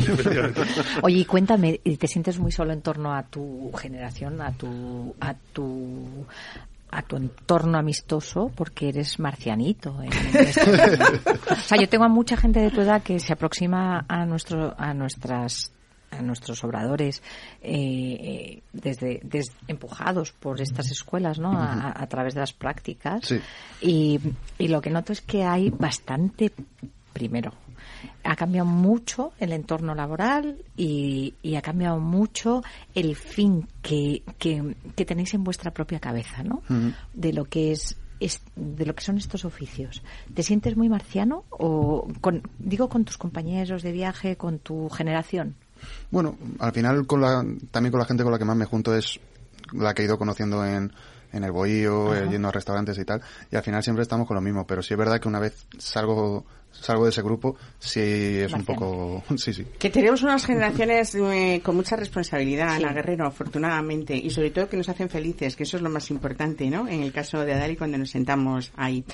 [1.02, 6.26] Oye, cuéntame, ¿te sientes muy solo en torno a tu generación, a tu, a tu
[6.92, 9.90] a tu entorno amistoso porque eres marcianito.
[11.50, 14.74] o sea, yo tengo a mucha gente de tu edad que se aproxima a nuestro
[14.76, 15.72] a nuestras
[16.10, 17.22] a nuestros obradores
[17.62, 19.20] eh, desde,
[19.68, 23.32] empujados por estas escuelas no a, través de las prácticas.
[23.80, 24.18] Y,
[24.58, 26.50] y lo que noto es que hay bastante
[27.12, 27.52] primero
[28.24, 32.62] ha cambiado mucho el entorno laboral y, ha cambiado mucho
[32.94, 36.62] el fin que, que, tenéis en vuestra propia cabeza, ¿no?
[37.12, 37.96] De lo que es,
[38.56, 40.02] de lo que son estos oficios.
[40.34, 45.54] ¿Te sientes muy marciano o con, digo con tus compañeros de viaje, con tu generación?
[46.10, 48.94] Bueno, al final con la, también con la gente con la que más me junto
[48.94, 49.18] es
[49.72, 50.92] la que he ido conociendo en,
[51.32, 54.40] en el bohío, yendo a restaurantes y tal, y al final siempre estamos con lo
[54.40, 58.52] mismo, pero sí es verdad que una vez salgo salgo de ese grupo, sí es
[58.52, 59.22] un poco...
[59.36, 59.66] sí, sí.
[59.78, 64.76] Que tenemos unas generaciones eh, con mucha responsabilidad, Ana Guerrero, afortunadamente, y sobre todo que
[64.76, 66.88] nos hacen felices, que eso es lo más importante, ¿no?
[66.88, 69.04] En el caso de Adali cuando nos sentamos ahí.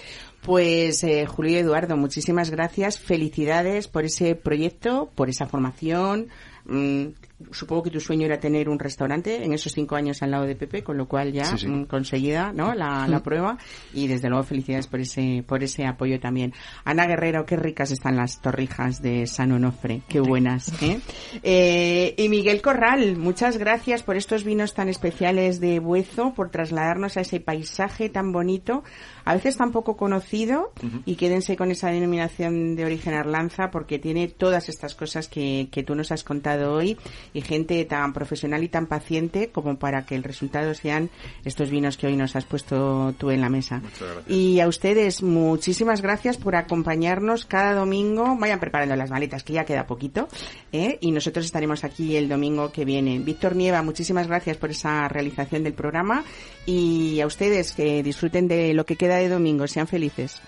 [0.42, 6.28] Pues eh, Julio y Eduardo, muchísimas gracias, felicidades por ese proyecto, por esa formación,
[6.66, 7.06] mm,
[7.50, 10.56] supongo que tu sueño era tener un restaurante en esos cinco años al lado de
[10.56, 12.74] Pepe, con lo cual ya mm, conseguida ¿no?
[12.74, 13.58] La, la, prueba
[13.92, 16.54] y desde luego felicidades por ese por ese apoyo también.
[16.84, 20.72] Ana Guerrero, qué ricas están las torrijas de San Onofre, qué buenas.
[20.82, 21.00] ¿eh?
[21.42, 27.16] Eh, y Miguel Corral, muchas gracias por estos vinos tan especiales de Buezo, por trasladarnos
[27.16, 28.82] a ese paisaje tan bonito
[29.26, 30.72] a veces tan poco conocido
[31.04, 35.82] y quédense con esa denominación de origen Arlanza porque tiene todas estas cosas que, que
[35.82, 36.96] tú nos has contado hoy
[37.32, 41.10] y gente tan profesional y tan paciente como para que el resultado sean
[41.44, 43.82] estos vinos que hoy nos has puesto tú en la mesa.
[44.28, 48.36] Y a ustedes muchísimas gracias por acompañarnos cada domingo.
[48.38, 50.28] Vayan preparando las maletas que ya queda poquito
[50.72, 50.98] ¿eh?
[51.00, 53.18] y nosotros estaremos aquí el domingo que viene.
[53.18, 56.24] Víctor Nieva, muchísimas gracias por esa realización del programa
[56.64, 59.66] y a ustedes que disfruten de lo que queda de domingo.
[59.66, 60.40] Sean felices.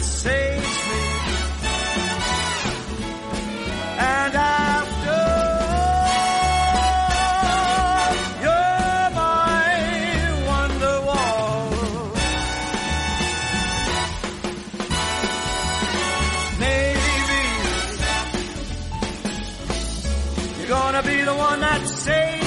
[0.00, 1.02] That saves me.
[3.98, 5.22] And after
[8.42, 9.66] you're my
[10.48, 11.70] wonderwall.
[16.60, 17.40] Maybe
[20.58, 22.39] you're gonna be the one that saves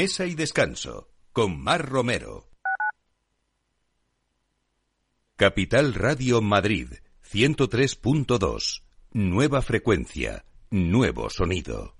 [0.00, 2.48] Mesa y descanso con Mar Romero.
[5.36, 6.88] Capital Radio Madrid,
[7.30, 8.82] 103.2.
[9.12, 11.99] Nueva frecuencia, nuevo sonido.